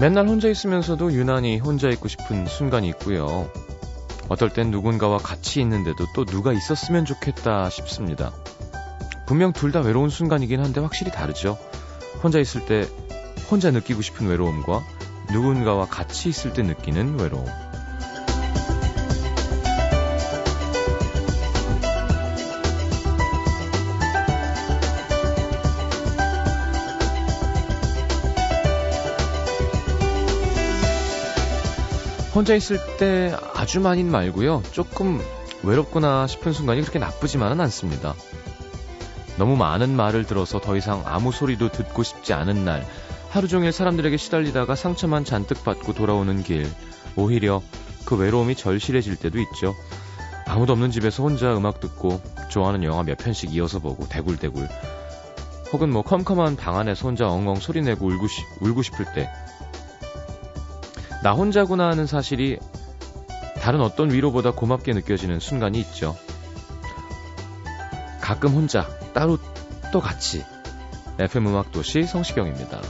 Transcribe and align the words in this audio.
맨날 0.00 0.26
혼자 0.26 0.48
있으면서도 0.48 1.12
유난히 1.12 1.58
혼자 1.58 1.90
있고 1.90 2.08
싶은 2.08 2.46
순간이 2.46 2.88
있고요. 2.88 3.50
어떨 4.30 4.48
땐 4.48 4.70
누군가와 4.70 5.18
같이 5.18 5.60
있는데도 5.60 6.06
또 6.14 6.24
누가 6.24 6.54
있었으면 6.54 7.04
좋겠다 7.04 7.68
싶습니다. 7.68 8.32
분명 9.26 9.52
둘 9.52 9.72
다 9.72 9.80
외로운 9.80 10.08
순간이긴 10.08 10.60
한데 10.64 10.80
확실히 10.80 11.12
다르죠. 11.12 11.58
혼자 12.22 12.38
있을 12.38 12.64
때 12.64 12.88
혼자 13.50 13.70
느끼고 13.70 14.00
싶은 14.00 14.26
외로움과 14.26 14.82
누군가와 15.32 15.84
같이 15.86 16.30
있을 16.30 16.54
때 16.54 16.62
느끼는 16.62 17.20
외로움. 17.20 17.44
혼자 32.34 32.54
있을 32.54 32.78
때 32.96 33.34
아주 33.54 33.80
많이는 33.80 34.10
말고요. 34.10 34.62
조금 34.70 35.20
외롭구나 35.62 36.26
싶은 36.26 36.52
순간이 36.52 36.80
그렇게 36.80 36.98
나쁘지만은 36.98 37.60
않습니다. 37.60 38.14
너무 39.36 39.56
많은 39.56 39.96
말을 39.96 40.24
들어서 40.26 40.60
더 40.60 40.76
이상 40.76 41.02
아무 41.06 41.32
소리도 41.32 41.70
듣고 41.72 42.02
싶지 42.02 42.32
않은 42.32 42.64
날, 42.64 42.86
하루 43.30 43.48
종일 43.48 43.72
사람들에게 43.72 44.16
시달리다가 44.16 44.74
상처만 44.74 45.24
잔뜩 45.24 45.64
받고 45.64 45.94
돌아오는 45.94 46.42
길, 46.42 46.70
오히려 47.16 47.62
그 48.04 48.16
외로움이 48.16 48.54
절실해질 48.54 49.16
때도 49.16 49.38
있죠. 49.40 49.74
아무도 50.46 50.72
없는 50.72 50.90
집에서 50.90 51.22
혼자 51.22 51.56
음악 51.56 51.80
듣고 51.80 52.20
좋아하는 52.48 52.82
영화 52.82 53.02
몇 53.02 53.18
편씩 53.18 53.54
이어서 53.54 53.78
보고 53.78 54.08
대굴대굴. 54.08 54.68
혹은 55.72 55.90
뭐 55.90 56.02
컴컴한 56.02 56.56
방 56.56 56.76
안에서 56.76 57.06
혼자 57.06 57.28
엉엉 57.28 57.56
소리내고 57.56 58.06
울고, 58.06 58.26
시, 58.26 58.42
울고 58.60 58.82
싶을 58.82 59.06
때 59.14 59.28
나 61.22 61.32
혼자구나 61.32 61.88
하는 61.88 62.06
사실이 62.06 62.58
다른 63.60 63.80
어떤 63.80 64.10
위로보다 64.10 64.52
고맙게 64.52 64.92
느껴지는 64.94 65.38
순간이 65.38 65.78
있죠. 65.80 66.16
가끔 68.20 68.52
혼자, 68.52 68.88
따로 69.12 69.38
또 69.92 70.00
같이. 70.00 70.44
FM 71.18 71.48
음악도시 71.48 72.04
성시경입니다. 72.04 72.80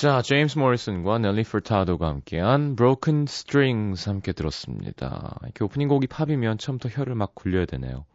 자, 0.00 0.22
제임스 0.22 0.56
모리슨과 0.56 1.18
넬리 1.18 1.42
풀타도가 1.42 2.08
함께한 2.08 2.74
Broken 2.74 3.24
Strings 3.28 4.08
함께 4.08 4.32
들었습니다. 4.32 5.38
이렇게 5.42 5.62
오프닝 5.62 5.88
곡이 5.88 6.06
팝이면 6.06 6.56
처음부터 6.56 6.88
혀를 6.88 7.14
막 7.14 7.34
굴려야 7.34 7.66
되네요. 7.66 8.06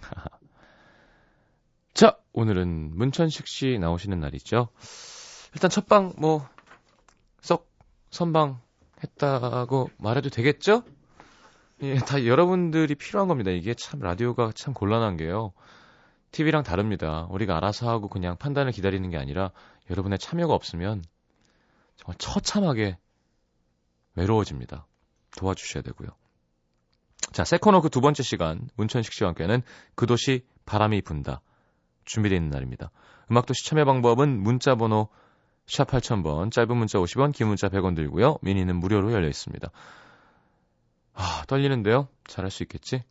자, 1.92 2.16
오늘은 2.34 2.96
문천식 2.96 3.48
씨 3.48 3.78
나오시는 3.80 4.20
날이죠. 4.20 4.68
일단 5.54 5.70
첫방 5.70 6.12
뭐 6.18 6.48
썩 7.42 7.68
선방 8.10 8.60
했다고 9.02 9.90
말해도 9.98 10.28
되겠죠? 10.28 10.84
예, 11.82 11.96
다 11.96 12.26
여러분들이 12.26 12.94
필요한 12.94 13.26
겁니다. 13.26 13.50
이게 13.50 13.74
참 13.74 13.98
라디오가 13.98 14.52
참 14.54 14.72
곤란한 14.72 15.16
게요. 15.16 15.52
TV랑 16.30 16.62
다릅니다. 16.62 17.26
우리가 17.30 17.56
알아서 17.56 17.88
하고 17.88 18.08
그냥 18.08 18.36
판단을 18.36 18.70
기다리는 18.70 19.10
게 19.10 19.16
아니라 19.16 19.50
여러분의 19.90 20.20
참여가 20.20 20.54
없으면 20.54 21.02
정말 21.96 22.16
처참하게 22.18 22.98
외로워집니다. 24.14 24.86
도와주셔야 25.36 25.82
되고요. 25.82 26.08
자, 27.32 27.44
세코노그 27.44 27.88
두 27.90 28.00
번째 28.00 28.22
시간 28.22 28.68
문천식 28.76 29.12
씨와 29.12 29.28
함께하는 29.28 29.62
그 29.94 30.06
도시 30.06 30.46
바람이 30.66 31.02
분다 31.02 31.40
준비되어 32.04 32.36
있는 32.36 32.50
날입니다. 32.50 32.90
음악도 33.30 33.54
시 33.54 33.66
참여 33.66 33.84
방법은 33.84 34.40
문자 34.40 34.74
번호 34.74 35.08
샵 35.66 35.88
8000번, 35.88 36.52
짧은 36.52 36.76
문자 36.76 36.98
50원, 36.98 37.32
긴 37.32 37.48
문자 37.48 37.68
100원 37.68 37.96
들고요. 37.96 38.38
미니는 38.42 38.76
무료로 38.76 39.12
열려 39.12 39.28
있습니다. 39.28 39.70
아, 41.14 41.44
떨리는데요. 41.46 42.08
잘할 42.26 42.50
수 42.50 42.62
있겠지? 42.64 43.02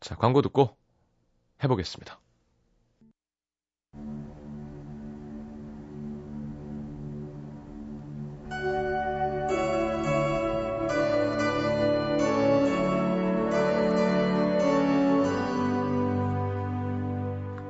자, 0.00 0.14
광고 0.16 0.42
듣고 0.42 0.76
해보겠습니다. 1.62 2.20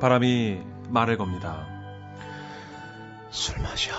바람이 0.03 0.59
말을 0.89 1.17
겁니다. 1.17 1.65
술 3.31 3.63
마셔. 3.63 3.93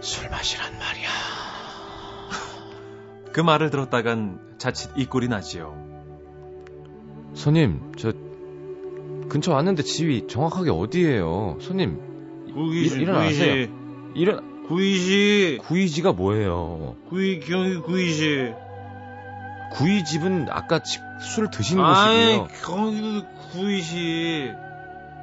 술 0.00 0.30
마시란 0.30 0.72
말이야. 0.72 1.08
그 3.30 3.40
말을 3.42 3.68
들었다간 3.68 4.40
자칫 4.56 4.90
이 4.96 5.04
꼴이 5.04 5.28
나지요. 5.28 5.76
손님, 7.34 7.92
저 7.98 8.14
근처 9.28 9.52
왔는데 9.52 9.82
집이 9.82 10.28
정확하게 10.28 10.70
어디예요? 10.70 11.58
손님, 11.60 12.00
구이지, 12.54 12.94
일, 12.94 13.02
일어나세요. 13.02 13.52
구이지. 13.52 13.72
일어나. 14.14 14.42
구이지. 14.66 15.58
구이지가 15.62 16.12
뭐예요? 16.14 16.96
구이, 17.10 17.40
경기 17.40 17.76
구이지. 17.82 18.54
구이집은 19.74 20.46
아까 20.50 20.82
지- 20.82 21.00
술 21.20 21.50
드신 21.50 21.80
아이, 21.80 22.38
곳이고요. 22.38 22.48
경기도 22.64 23.26
구이시. 23.52 24.52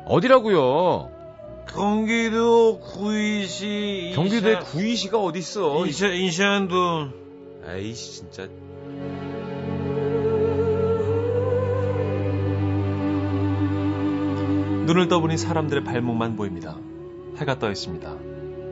어디라고요? 0.05 1.09
경기도 1.69 2.79
구이시. 2.79 4.11
경기도에 4.15 4.59
구이시가 4.59 5.17
어딨어? 5.19 5.85
인사, 5.85 6.07
인사한도. 6.07 7.09
에이씨 7.67 8.11
진짜. 8.11 8.47
눈을 14.85 15.07
떠보니 15.07 15.37
사람들의 15.37 15.85
발목만 15.85 16.35
보입니다. 16.35 16.77
해가 17.37 17.57
떠 17.57 17.71
있습니다. 17.71 18.15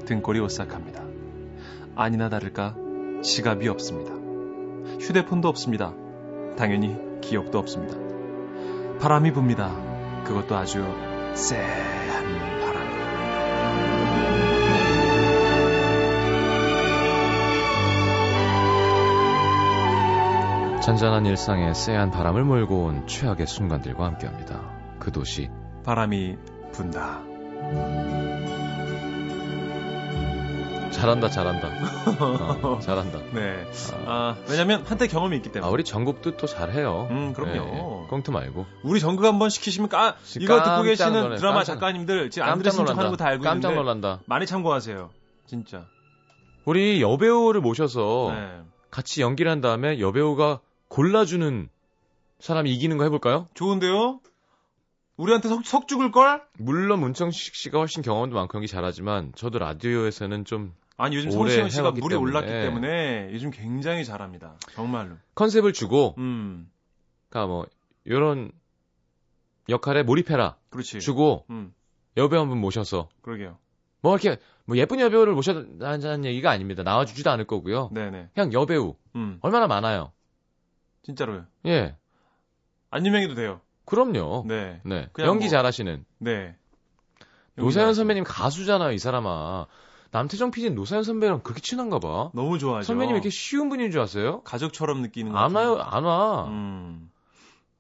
등골이 0.06 0.42
오싹합니다. 0.42 1.04
아니나 1.96 2.28
다를까 2.30 2.76
지갑이 3.24 3.70
없습니다. 3.70 4.12
휴대폰도 5.00 5.48
없습니다. 5.48 5.94
당연히 6.58 6.98
기억도 7.22 7.58
없습니다. 7.60 7.98
바람이 9.00 9.32
붑니다. 9.32 9.72
그것도 10.26 10.56
아주 10.56 10.84
쎄한 11.34 12.62
바람이. 12.62 12.92
잔잔한 20.82 21.26
일상에 21.26 21.74
쎄한 21.74 22.12
바람을 22.12 22.44
몰고 22.44 22.86
온 22.86 23.08
최악의 23.08 23.48
순간들과 23.48 24.06
함께합니다. 24.06 24.98
그 25.00 25.12
도시 25.12 25.50
바람이 25.84 26.38
분다. 26.72 28.21
잘한다 31.02 31.30
잘한다 31.30 31.68
어, 32.68 32.80
잘한다. 32.82 33.20
네. 33.34 33.66
아, 34.06 34.36
아, 34.38 34.38
왜냐면 34.50 34.84
한때 34.86 35.08
경험이 35.08 35.38
있기 35.38 35.50
아, 35.50 35.52
때문에. 35.54 35.72
우리 35.72 35.84
전국도 35.84 36.38
또 36.38 36.46
잘해요. 36.48 37.08
음, 37.10 37.34
그럼요. 37.34 38.04
예, 38.06 38.08
꽁트 38.10 38.30
말고. 38.32 38.66
우리 38.84 39.00
전극 39.00 39.26
한번 39.26 39.50
시키시면 39.50 39.90
까 39.90 40.16
이거 40.40 40.62
듣고 40.64 40.84
계시는 40.84 41.14
놀래, 41.24 41.38
드라마 41.38 41.56
깜짝- 41.58 41.74
작가님들 41.76 42.30
지금 42.30 42.48
안 42.48 42.60
들으신 42.60 42.86
척 42.86 42.98
하는 42.98 43.10
거 43.10 43.16
다 43.18 43.26
알고 43.26 43.44
깜짝 43.44 43.70
있는데 43.70 43.76
놀란다. 43.84 44.20
많이 44.26 44.46
참고하세요. 44.46 45.10
진짜. 45.48 45.86
우리 46.66 47.02
여배우를 47.02 47.62
모셔서 47.62 48.32
네. 48.34 48.62
같이 48.92 49.22
연기를 49.22 49.52
한 49.52 49.62
다음에 49.62 50.00
여배우가 50.00 50.60
골라주는 50.90 51.70
사람이 52.40 52.72
이기는 52.74 52.98
거 52.98 53.04
해볼까요? 53.06 53.48
좋은데요? 53.56 54.20
우리한테 55.18 55.50
석, 55.50 55.66
석 55.66 55.88
죽을 55.88 56.12
걸? 56.12 56.42
물론 56.58 57.00
문청식 57.00 57.56
씨가 57.56 57.80
훨씬 57.80 58.02
경험도 58.04 58.36
많고 58.36 58.58
연기 58.58 58.68
잘하지만 58.68 59.34
저도 59.36 59.60
라디오에서는 59.60 60.46
좀 60.46 60.74
아니 61.02 61.16
요즘 61.16 61.32
성시경 61.32 61.70
씨가 61.70 61.92
물이 61.92 62.16
올랐기 62.16 62.48
때문에. 62.48 62.64
때문에 62.88 63.34
요즘 63.34 63.50
굉장히 63.52 64.06
잘합니다. 64.06 64.56
정말로. 64.74 65.16
컨셉을 65.36 65.74
주고 65.74 66.14
음, 66.20 66.70
그러니까 67.30 67.48
뭐 67.52 67.66
요런 68.08 68.52
역할에 69.70 70.04
몰입해라 70.04 70.58
그렇지. 70.70 71.00
주고 71.00 71.46
음, 71.50 71.74
여배 72.18 72.36
우 72.38 72.40
한분 72.40 72.60
모셔서 72.60 73.10
그러게요. 73.22 73.58
뭐 74.02 74.16
이렇게 74.18 74.40
뭐 74.66 74.78
예쁜 74.78 75.00
여배우를 75.00 75.34
모셔다는 75.34 76.26
얘기가 76.26 76.52
아닙니다. 76.52 76.84
나와주지도 76.84 77.30
않을 77.32 77.46
거고요. 77.46 77.90
네네. 77.94 78.30
그냥 78.34 78.54
여배우 78.54 78.96
음, 79.16 79.40
얼마나 79.42 79.68
많아요. 79.68 80.12
진짜로요. 81.04 81.46
예, 81.66 81.96
안 82.92 83.06
유명해도 83.06 83.34
돼요. 83.34 83.60
그럼요. 83.86 84.46
네, 84.48 84.82
네, 84.86 85.10
연기 85.20 85.46
뭐- 85.46 85.50
잘하시는 85.50 86.06
네. 86.20 86.56
노사연 87.56 87.94
선배님 87.96 88.24
가수잖아요, 88.24 88.92
이 88.92 88.98
사람아. 89.00 89.66
남태정 90.12 90.52
PD는 90.52 90.76
노사연 90.76 91.04
선배랑 91.04 91.42
그렇게 91.42 91.62
친한가 91.62 92.00
봐. 92.00 92.32
너무 92.34 92.60
좋아하죠. 92.60 92.86
선배님 92.86 93.16
이렇게 93.16 93.30
쉬운 93.30 93.70
분인 93.70 93.92
줄 93.92 94.02
아세요? 94.02 94.42
가족처럼 94.44 95.02
느끼는 95.02 95.32
것안 95.32 95.56
와요, 95.56 95.78
안 95.82 96.04
와. 96.04 96.46
음. 96.48 97.10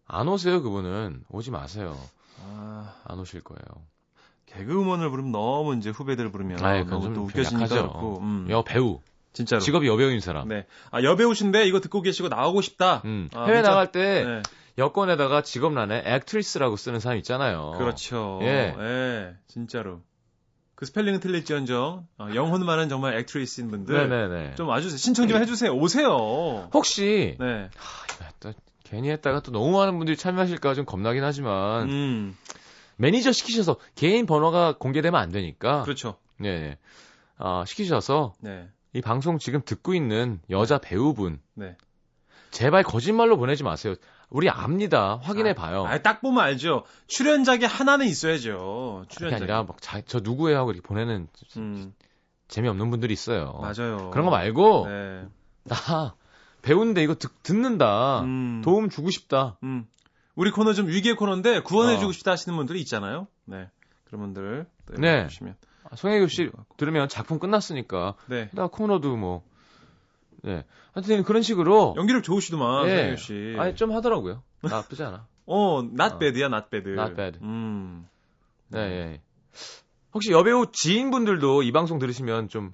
안 0.08 0.28
오세요, 0.28 0.62
그분은. 0.62 1.24
오지 1.30 1.52
마세요. 1.52 1.98
아, 2.44 2.94
안 3.06 3.20
오실 3.20 3.42
거예요. 3.42 3.62
개그우먼을 4.46 5.10
부르면 5.10 5.32
너무 5.32 5.76
이제 5.76 5.90
후배들 5.90 6.32
부르면 6.32 6.64
아이, 6.64 6.84
너무 6.86 7.08
또좀 7.10 7.26
웃겨지니까. 7.26 7.68
그렇고. 7.68 8.20
음. 8.22 8.48
여 8.50 8.64
배우. 8.64 9.00
진짜로. 9.34 9.62
직업이 9.62 9.88
여배우인 9.88 10.20
사람. 10.20 10.48
네. 10.50 10.66
아, 10.92 11.02
여배우신데 11.04 11.66
이거 11.66 11.80
듣고 11.80 12.02
계시고 12.02 12.28
나오고 12.28 12.62
싶다. 12.62 13.02
음, 13.06 13.30
아, 13.34 13.44
해외 13.46 13.58
문자- 13.58 13.70
나갈 13.70 13.92
때 13.94 14.24
네. 14.26 14.44
여권에다가 14.78 15.42
직업란에 15.42 16.02
액트리스라고 16.06 16.76
쓰는 16.76 17.00
사람 17.00 17.18
있잖아요. 17.20 17.76
그렇죠. 17.78 18.40
예. 18.42 18.76
예, 18.78 19.36
진짜로. 19.48 20.02
그 20.82 20.88
스펠링은 20.88 21.20
틀릴지언정 21.20 22.08
어, 22.18 22.28
영혼 22.34 22.66
많은 22.66 22.90
정말 22.90 23.16
액트리스인 23.20 23.70
분들 23.70 24.10
네네네. 24.10 24.56
좀 24.56 24.68
와주세요. 24.68 24.98
신청 24.98 25.28
좀 25.28 25.40
해주세요. 25.40 25.72
오세요. 25.74 26.70
혹시 26.74 27.38
네. 27.40 27.70
하, 27.78 28.32
또 28.40 28.52
괜히 28.84 29.12
했다가 29.12 29.42
또 29.42 29.52
너무 29.52 29.78
많은 29.78 30.00
분들이 30.00 30.18
참여하실까 30.18 30.74
좀 30.74 30.86
겁나긴 30.86 31.24
하지만 31.24 31.88
음, 31.88 32.38
매니저 32.96 33.32
시키셔서 33.32 33.78
개인 33.94 34.26
번호가 34.26 34.80
공개되면 34.80 35.22
안 35.22 35.32
되니까 35.32 35.84
그렇죠. 35.84 36.18
네, 36.40 36.60
네. 36.60 36.78
아, 37.38 37.64
시키셔서 37.68 38.34
네. 38.40 38.68
이 38.94 39.02
방송 39.02 39.38
지금 39.38 39.62
듣고 39.64 39.94
있는 39.94 40.40
여자 40.50 40.80
배우분 40.80 41.40
네. 41.54 41.78
제발 42.50 42.82
거짓말로 42.82 43.38
보내지 43.38 43.62
마세요. 43.62 43.94
우리 44.32 44.50
압니다. 44.50 45.20
확인해 45.22 45.54
봐요. 45.54 45.86
아, 45.86 45.98
딱 46.00 46.22
보면 46.22 46.42
알죠. 46.42 46.86
출연작이 47.08 47.66
하나는 47.66 48.08
있어야죠. 48.08 49.06
출연작. 49.10 49.42
아니라 49.42 49.64
막저 49.64 50.22
누구예요 50.22 50.58
하고 50.58 50.72
이렇게 50.72 50.88
보내는 50.88 51.28
음, 51.58 51.94
재미없는 52.48 52.90
분들이 52.90 53.14
있어요. 53.14 53.60
맞아요. 53.62 54.10
그런 54.12 54.26
거 54.26 54.32
말고 54.32 54.88
네. 54.88 55.28
나 55.66 56.16
배우인데 56.62 57.04
이거 57.04 57.16
듣, 57.16 57.44
듣는다. 57.44 58.22
음, 58.22 58.62
도움 58.64 58.90
주고 58.90 59.10
싶다. 59.12 59.58
음. 59.64 59.86
우리 60.36 60.50
코너 60.50 60.74
좀 60.74 60.88
위기의 60.88 61.18
코너인데 61.18 61.62
구원해 61.62 61.98
주고 61.98 62.10
어. 62.10 62.14
싶다 62.14 62.32
하시는 62.32 62.56
분들이 62.56 62.80
있잖아요. 62.80 63.28
네. 63.44 63.70
그런 64.06 64.22
분들 64.22 64.66
또 64.86 64.94
네. 64.94 65.28
주시면. 65.28 65.56
아, 65.90 65.96
송혜교 65.98 66.28
씨 66.28 66.50
들으면 66.78 67.10
작품 67.10 67.38
끝났으니까 67.38 68.16
네. 68.28 68.50
나 68.54 68.68
코너도 68.68 69.18
뭐 69.18 69.44
네. 70.44 70.64
하여튼 70.94 71.24
그런 71.24 71.42
식으로 71.42 71.94
연기력 71.98 72.24
좋으시더만, 72.24 72.88
예. 72.88 72.98
성현 72.98 73.18
씨. 73.18 73.56
아니 73.58 73.76
좀 73.76 73.92
하더라고요. 73.92 74.42
나쁘지 74.62 75.04
않아. 75.04 75.28
어, 75.48 75.80
not 75.80 76.16
어. 76.16 76.20
bad야, 76.20 76.46
not 76.48 76.70
bad. 76.70 76.90
Not 76.92 77.16
bad. 77.16 77.40
음. 77.42 78.08
네. 78.70 78.80
예. 78.80 79.22
혹시 80.14 80.32
여배우 80.32 80.68
지인분들도 80.72 81.64
이 81.64 81.72
방송 81.72 82.00
들으시면 82.00 82.50
좀 82.50 82.72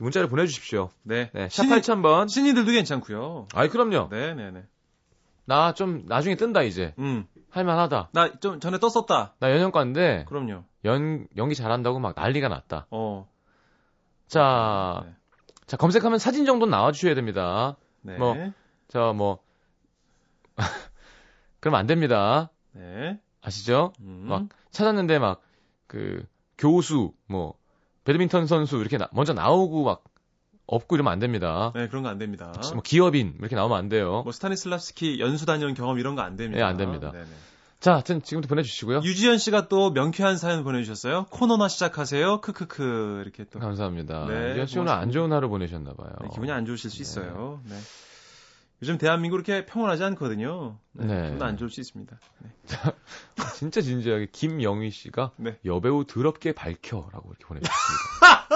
문자를 0.00 0.28
보내주십시오. 0.28 0.90
네. 1.02 1.30
네. 1.32 1.48
샵 1.50 1.62
신인, 1.64 1.78
8000번. 1.78 2.28
신인들도 2.28 2.70
괜찮고요. 2.72 3.46
아이 3.54 3.68
그럼요. 3.68 4.08
네, 4.10 4.34
네, 4.34 4.50
네. 4.50 4.64
나 5.46 5.72
좀 5.72 6.04
나중에 6.06 6.36
뜬다 6.36 6.62
이제. 6.62 6.94
음. 6.98 7.26
할만하다. 7.50 8.08
나 8.12 8.28
좀 8.40 8.58
전에 8.60 8.78
떴었다. 8.78 9.34
나 9.38 9.50
연영과인데 9.52 10.24
그럼요. 10.28 10.64
연 10.84 11.26
연기 11.36 11.54
잘한다고 11.54 12.00
막 12.00 12.14
난리가 12.16 12.48
났다. 12.48 12.86
어. 12.90 13.28
자, 14.26 15.02
네. 15.06 15.12
자 15.66 15.76
검색하면 15.76 16.18
사진 16.18 16.44
정도는 16.46 16.70
나와 16.70 16.92
주셔야 16.92 17.14
됩니다. 17.14 17.76
네. 18.02 18.16
뭐. 18.18 18.34
저뭐 18.88 19.38
그럼 21.60 21.74
안 21.74 21.86
됩니다. 21.86 22.50
네. 22.72 23.18
아시죠? 23.42 23.92
음. 24.00 24.26
막 24.28 24.46
찾았는데 24.70 25.18
막 25.18 25.40
그 25.86 26.26
교수 26.58 27.12
뭐 27.26 27.54
배드민턴 28.04 28.46
선수 28.46 28.78
이렇게 28.78 28.96
나- 28.98 29.08
먼저 29.12 29.32
나오고 29.32 29.84
막 29.84 30.02
없고 30.66 30.96
이러면 30.96 31.12
안 31.12 31.18
됩니다. 31.18 31.72
네, 31.74 31.88
그런 31.88 32.02
거 32.02 32.08
안 32.08 32.18
됩니다. 32.18 32.52
뭐 32.72 32.82
기업인 32.82 33.36
이렇게 33.38 33.54
나오면 33.54 33.76
안 33.78 33.88
돼요. 33.88 34.22
뭐 34.22 34.32
스타니슬랍스키 34.32 35.20
연수 35.20 35.46
다녀온 35.46 35.74
경험 35.74 35.98
이런 35.98 36.16
거 36.16 36.22
안 36.22 36.36
됩니다. 36.36 36.56
네, 36.58 36.62
안 36.64 36.76
됩니다. 36.76 37.12
네네. 37.12 37.26
자, 37.84 37.92
하여튼 37.92 38.22
지금부터 38.22 38.48
보내주시고요. 38.48 39.02
유지연 39.04 39.36
씨가 39.36 39.68
또 39.68 39.90
명쾌한 39.90 40.38
사연 40.38 40.64
보내주셨어요. 40.64 41.26
코너나 41.28 41.68
시작하세요. 41.68 42.40
크크크 42.40 43.20
이렇게 43.22 43.44
또 43.44 43.58
감사합니다. 43.58 44.24
네, 44.26 44.54
유현 44.54 44.66
씨 44.66 44.78
오늘 44.78 44.90
안. 44.90 45.10
좋은 45.10 45.30
하루 45.30 45.50
보내셨나 45.50 45.92
봐요. 45.92 46.08
네, 46.22 46.28
기분이 46.32 46.50
안 46.50 46.64
좋으실 46.64 46.88
수 46.88 47.02
있어요. 47.02 47.60
네. 47.68 47.76
요즘 48.82 48.98
대한민국 48.98 49.36
이렇게 49.36 49.64
평온하지 49.66 50.04
않거든요. 50.04 50.78
네, 50.92 51.06
네. 51.06 51.30
기분 51.30 51.42
안 51.46 51.56
좋을 51.56 51.70
수 51.70 51.80
있습니다. 51.80 52.18
네. 52.40 52.50
진짜 53.56 53.80
진지하게 53.80 54.28
김영희 54.32 54.90
씨가 54.90 55.32
네. 55.36 55.58
여배우 55.64 56.04
더럽게 56.06 56.52
밝혀라고 56.52 57.30
이렇게 57.30 57.44
보내주셨습니다. 57.46 58.46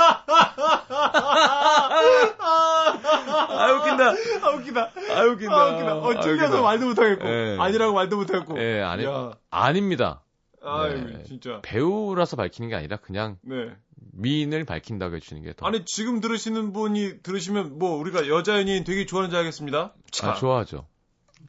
아 3.48 3.72
웃긴다. 3.72 4.04
아 4.42 4.50
웃기다. 4.50 4.80
아 5.14 5.22
웃긴다. 5.24 5.56
아 5.56 5.66
웃기다. 5.66 5.96
어, 5.96 6.20
찔려서 6.20 6.62
말도 6.62 6.86
못하겠고 6.86 7.28
예. 7.28 7.56
아니라고 7.58 7.94
말도 7.94 8.16
못하겠고. 8.16 8.58
예, 8.60 8.82
아니 8.82 9.04
야. 9.04 9.32
아닙니다. 9.50 10.22
아유 10.62 11.04
네. 11.06 11.22
진짜. 11.24 11.60
배우라서 11.62 12.36
밝히는 12.36 12.68
게 12.68 12.74
아니라 12.74 12.96
그냥 12.96 13.38
네. 13.42 13.74
미인을 14.12 14.64
밝힌다고 14.64 15.16
해주시는 15.16 15.42
게 15.42 15.52
더. 15.56 15.66
아니 15.66 15.84
지금 15.84 16.20
들으시는 16.20 16.72
분이 16.72 17.22
들으시면 17.22 17.78
뭐 17.78 17.96
우리가 17.98 18.28
여자 18.28 18.58
연예인 18.58 18.84
되게 18.84 19.06
좋아하는 19.06 19.30
줄 19.30 19.38
알겠습니다. 19.38 19.94
자, 20.10 20.30
아, 20.32 20.34
좋아하죠. 20.34 20.86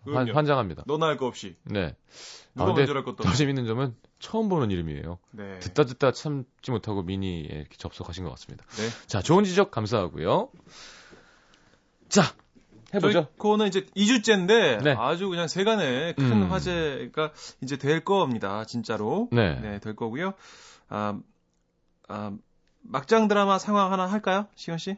환. 0.06 0.30
환장합니다. 0.30 0.84
너나 0.86 1.08
할 1.08 1.18
거 1.18 1.26
없이 1.26 1.56
네. 1.64 1.96
누가 2.56 2.72
아, 2.72 2.74
먼저 2.74 2.94
할 2.94 3.04
것도 3.04 3.24
더. 3.24 3.32
재밌는 3.34 3.66
점은 3.66 3.96
처음 4.20 4.50
보는 4.50 4.72
이름이에요. 4.72 5.18
네. 5.32 5.60
듣다 5.60 5.86
듣다 5.86 6.12
참지 6.12 6.72
못하고 6.72 7.04
미니에 7.04 7.42
이렇게 7.50 7.76
접속하신 7.78 8.24
것 8.24 8.30
같습니다. 8.32 8.66
네. 8.78 8.88
자, 9.08 9.22
좋은 9.22 9.44
지적 9.44 9.72
감사하고요. 9.72 10.50
자, 12.10 12.24
해보죠. 12.94 13.28
코너 13.38 13.68
이제 13.68 13.86
2주째인데 13.96 14.84
네. 14.84 14.92
아주 14.98 15.30
그냥 15.30 15.48
세간에 15.48 16.14
큰 16.14 16.32
음. 16.44 16.52
화제가 16.52 17.32
이제 17.62 17.78
될 17.78 18.04
겁니다. 18.04 18.66
진짜로. 18.66 19.28
네. 19.32 19.60
네, 19.60 19.80
될 19.80 19.96
거고요. 19.96 20.34
아, 20.90 21.20
아, 22.08 22.36
막장 22.92 23.28
드라마 23.28 23.60
상황 23.60 23.92
하나 23.92 24.06
할까요? 24.08 24.48
시현 24.56 24.78
씨? 24.80 24.98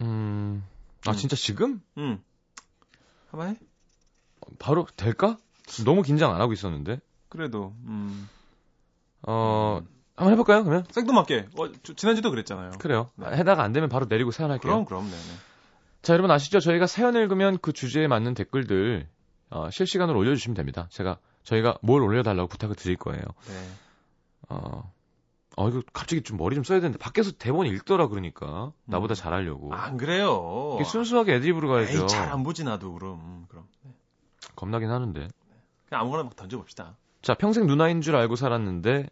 음, 0.00 0.64
아, 1.06 1.10
음. 1.10 1.16
진짜 1.16 1.34
지금? 1.36 1.82
음. 1.98 2.22
한번 3.30 3.48
해? 3.50 3.56
바로 4.58 4.86
될까? 4.96 5.36
너무 5.84 6.02
긴장 6.02 6.32
안 6.34 6.40
하고 6.40 6.52
있었는데. 6.52 7.00
그래도 7.28 7.74
음. 7.86 8.28
어, 9.22 9.80
한번 10.16 10.32
해볼까요, 10.32 10.64
그러면? 10.64 10.84
생뚱맞게. 10.90 11.48
어, 11.58 11.72
저- 11.82 11.94
지난주도 11.94 12.30
그랬잖아요. 12.30 12.72
그래요. 12.78 13.10
네. 13.16 13.26
해다가 13.32 13.62
안 13.64 13.72
되면 13.72 13.88
바로 13.88 14.06
내리고 14.08 14.30
사연할게요. 14.30 14.70
그럼 14.70 14.84
그럼 14.84 15.04
네, 15.04 15.10
네. 15.10 15.36
자, 16.02 16.12
여러분 16.12 16.30
아시죠? 16.30 16.60
저희가 16.60 16.86
사연 16.86 17.14
읽으면 17.16 17.58
그 17.62 17.72
주제에 17.72 18.06
맞는 18.06 18.34
댓글들 18.34 19.08
어, 19.50 19.70
실시간으로 19.70 20.18
올려주시면 20.18 20.54
됩니다. 20.54 20.86
제가 20.90 21.18
저희가 21.44 21.78
뭘 21.82 22.02
올려달라고 22.02 22.48
부탁을 22.48 22.74
드릴 22.76 22.96
거예요. 22.96 23.22
네. 23.48 23.68
어, 24.48 24.91
어 25.56 25.68
이거 25.68 25.82
갑자기 25.92 26.22
좀 26.22 26.38
머리 26.38 26.54
좀 26.54 26.64
써야 26.64 26.80
되는데 26.80 26.98
밖에서 26.98 27.30
대본 27.32 27.66
읽더라 27.66 28.08
그러니까 28.08 28.72
나보다 28.86 29.12
음. 29.12 29.16
잘하려고. 29.16 29.74
안 29.74 29.96
그래요. 29.98 30.76
이게 30.76 30.84
순수하게 30.84 31.34
애드립으로 31.34 31.68
가야죠. 31.68 32.06
잘안 32.06 32.42
보지 32.42 32.64
나도 32.64 32.92
그럼. 32.94 33.20
음, 33.20 33.44
그럼. 33.48 33.66
네. 33.82 33.90
겁나긴 34.56 34.90
하는데. 34.90 35.28
그냥 35.88 36.02
아무거나 36.02 36.22
막 36.24 36.36
던져 36.36 36.56
봅시다. 36.56 36.96
자, 37.20 37.34
평생 37.34 37.66
누나인 37.66 38.00
줄 38.00 38.16
알고 38.16 38.36
살았는데 38.36 39.08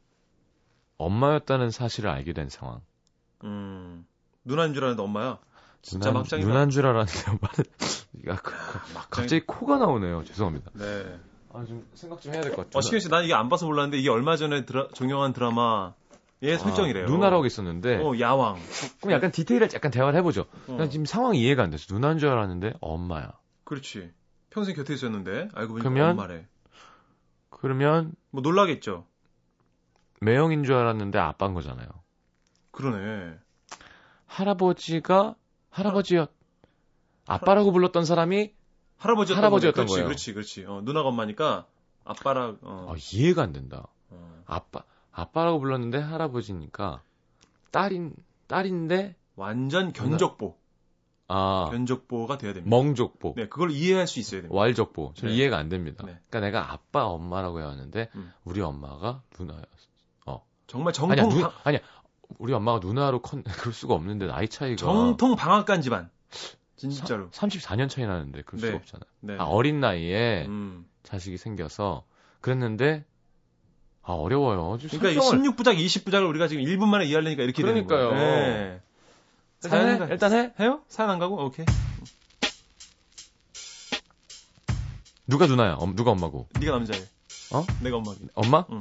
엄마였다는 0.97 1.71
사실을 1.71 2.11
알게 2.11 2.33
된 2.33 2.49
상황. 2.49 2.81
음. 3.45 4.07
누나인 4.45 4.75
줄 4.75 4.85
알았는데 4.85 5.03
엄마야. 5.03 5.39
진짜 5.83 6.09
누나, 6.11 6.21
막장이다. 6.21 6.49
누나인 6.49 6.71
줄 6.71 6.87
알았는데 6.87 7.31
엄마는 7.31 7.65
야, 8.29 8.37
그, 8.37 8.53
그, 8.53 8.95
갑자기 9.11 9.41
코가 9.47 9.79
나오네요. 9.79 10.25
죄송합니다. 10.25 10.71
네. 10.75 11.19
아, 11.53 11.65
좀 11.65 11.87
생각 11.95 12.21
좀 12.21 12.33
해야 12.33 12.43
될 12.43 12.51
것 12.53 12.65
같아요. 12.65 12.79
어, 12.79 12.81
시현 12.81 13.01
씨, 13.01 13.09
난 13.09 13.25
이게 13.25 13.35
안 13.35 13.49
봐서 13.49 13.67
몰랐는데 13.67 13.99
이게 13.99 14.09
얼마 14.11 14.37
전에 14.37 14.65
드라, 14.65 14.89
종영한 14.95 15.33
드라마 15.33 15.95
의 16.43 16.59
설정이래요. 16.59 17.07
누나라고 17.07 17.45
있었는데 17.45 17.97
어, 17.97 18.19
야왕. 18.19 18.59
그럼 19.01 19.13
약간 19.13 19.31
디테일을 19.31 19.69
약간 19.75 19.91
대화를 19.91 20.19
해보죠. 20.21 20.47
어, 20.69 20.77
난 20.79 20.89
지금 20.89 21.05
상황이 21.05 21.39
이해가 21.41 21.63
안 21.63 21.71
돼서 21.71 21.93
누나인 21.93 22.19
줄 22.19 22.31
알았는데 22.31 22.75
엄마야. 22.81 23.33
그렇지. 23.65 24.11
평생 24.49 24.75
곁에 24.75 24.95
있었는데 24.95 25.51
알고 25.53 25.75
보니까 25.75 25.91
그러면? 25.91 26.11
엄마래. 26.11 26.47
그러면 27.51 28.15
뭐 28.31 28.41
놀라겠죠. 28.41 29.05
매형인 30.21 30.65
줄 30.65 30.75
알았는데 30.75 31.19
아빠인 31.19 31.53
거잖아요. 31.53 31.87
그러네. 32.71 33.35
할아버지가 34.27 35.35
할아버지였 35.69 36.31
아빠라고 37.27 37.73
불렀던 37.73 38.05
사람이 38.07 38.53
할아버지였던, 38.97 39.37
할아버지였던 39.37 39.87
거네. 39.87 39.95
거예요. 39.95 40.07
그렇지, 40.07 40.33
그렇지, 40.33 40.63
그렇지. 40.63 40.73
어, 40.73 40.81
누나가 40.85 41.09
엄마니까 41.09 41.67
아빠랑 42.05 42.59
어, 42.63 42.93
아, 42.93 42.97
이해가 43.13 43.43
안 43.43 43.53
된다. 43.53 43.89
어, 44.09 44.43
아빠 44.47 44.85
아빠라고 45.21 45.61
불렀는데 45.61 45.99
할아버지니까 45.99 47.03
딸인 47.71 48.15
딸인데 48.47 49.15
완전 49.37 49.93
견적보, 49.93 50.57
아 51.29 51.69
견적보가 51.71 52.39
돼야 52.39 52.53
됩니다. 52.53 52.75
멍족보 52.77 53.35
네, 53.37 53.49
그걸 53.49 53.71
이해할 53.71 54.07
수 54.07 54.19
있어야 54.19 54.43
됩니다. 54.43 54.59
왈족보 54.59 55.13
저 55.15 55.27
네. 55.29 55.35
이해가 55.35 55.57
안 55.57 55.69
됩니다. 55.69 56.05
네. 56.07 56.19
그러니까 56.29 56.41
내가 56.41 56.73
아빠 56.73 57.07
엄마라고 57.07 57.61
해야 57.61 57.69
하는데 57.69 58.09
음. 58.15 58.33
우리 58.45 58.61
엄마가 58.61 59.23
누나였어. 59.39 59.67
정말 60.67 60.93
정통 60.93 61.13
아니야 61.19 61.29
누 61.29 61.41
방- 61.41 61.53
아니야 61.65 61.81
우리 62.39 62.53
엄마가 62.53 62.79
누나로 62.79 63.23
컨 63.23 63.43
그럴 63.65 63.73
수가 63.75 63.95
없는데 63.95 64.27
나이 64.27 64.47
차이가 64.47 64.77
정통 64.77 65.35
방앗간 65.35 65.83
집안. 65.83 66.11
진짜로. 66.77 67.29
34년 67.31 67.89
차이 67.91 68.07
나는데 68.07 68.43
그럴 68.43 68.61
수가 68.61 68.71
네. 68.73 68.77
없잖아. 68.79 69.03
네. 69.21 69.37
아, 69.37 69.45
어린 69.45 69.81
나이에 69.81 70.47
음. 70.47 70.87
자식이 71.03 71.37
생겨서 71.39 72.05
그랬는데 72.41 73.05
아 74.03 74.13
어려워요. 74.13 74.79
좀 74.79 74.89
그러니까 74.91 75.11
이 75.11 75.17
설정을- 75.25 75.55
16부작, 75.57 75.77
20부작을 75.79 76.29
우리가 76.29 76.49
지금 76.49 76.65
1분 76.65 76.87
만에 76.89 77.05
이해하려니까 77.07 77.43
이렇게 77.43 77.63
되는 77.63 77.87
그러니까요. 77.87 78.11
거예요. 78.11 78.25
네. 78.47 78.81
일단 79.63 80.03
해. 80.03 80.09
일단 80.13 80.33
해. 80.33 80.53
해요? 80.61 80.81
사연 80.89 81.11
안 81.11 81.19
가고? 81.19 81.45
오케이. 81.45 81.67
누가 85.27 85.47
누나야? 85.47 85.75
엄- 85.75 85.95
누가 85.95 86.11
엄마고? 86.13 86.49
네가 86.59 86.73
남자애. 86.73 86.99
어? 87.53 87.65
내가 87.83 87.99
엄마. 87.99 88.15
엄마? 88.35 88.65
응. 88.73 88.81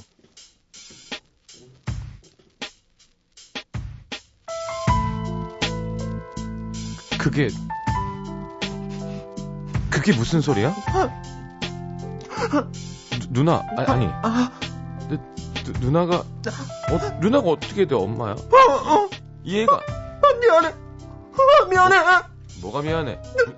그게 7.19 7.49
그게 9.89 10.13
무슨 10.13 10.41
소리야? 10.41 10.73
누, 13.31 13.43
나 13.43 13.63
아니, 13.77 14.05
아니. 14.05 14.68
누, 15.09 15.17
누- 15.65 15.79
누나가 15.79 16.17
어, 16.17 17.19
누나가 17.19 17.49
어떻게 17.49 17.85
돼 17.87 17.95
엄마야? 17.95 18.35
이해가 19.43 19.79
미안해. 20.41 20.67
어, 20.69 21.65
미안해. 21.69 21.97
뭐 22.61 22.71
가 22.71 22.81
미안해? 22.81 23.15
무, 23.15 23.53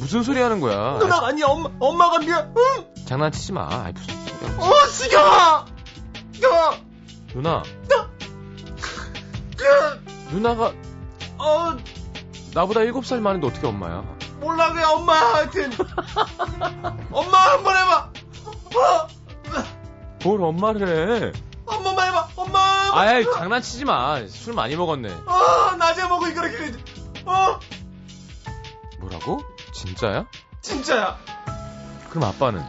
무슨 0.00 0.22
소리 0.22 0.40
하는 0.40 0.60
거야? 0.60 0.98
누나가 0.98 1.26
아니 1.28 1.42
엄마 1.42 1.70
엄마가 1.80 2.18
미안. 2.20 2.54
응. 2.56 3.04
장난치지 3.06 3.52
마. 3.52 3.68
아이, 3.70 3.92
무슨? 3.92 4.14
어, 4.60 4.86
지겨워. 4.86 5.64
지겨워. 6.32 6.70
누나. 7.32 7.62
누나가 10.30 10.72
어, 11.38 11.76
나보다 12.54 12.80
7살 12.80 13.20
많은데 13.20 13.46
어떻게 13.46 13.66
엄마야? 13.66 14.04
몰라 14.40 14.72
그냥 14.72 14.92
엄마 14.96 15.14
하여튼. 15.14 15.70
엄마 17.10 17.38
한 17.38 17.62
번 17.64 17.76
해봐. 17.76 18.10
어, 18.76 19.08
뭘 20.24 20.42
엄마를 20.42 20.88
해? 20.88 21.32
한 21.66 21.82
번만 21.82 22.08
해봐. 22.08 22.28
엄마. 22.36 22.58
아이, 22.92 23.24
장난치지 23.24 23.84
마. 23.84 24.26
술 24.26 24.54
많이 24.54 24.74
먹었네. 24.76 25.12
어, 25.26 25.76
낮에 25.78 26.06
먹으니까 26.08 26.46
이렇게 26.46 26.72
되지. 26.72 26.84
어, 27.24 27.58
뭐라고? 29.00 29.40
진짜야? 29.72 30.26
진짜야. 30.60 31.16
그럼 32.10 32.24
아빠는? 32.24 32.62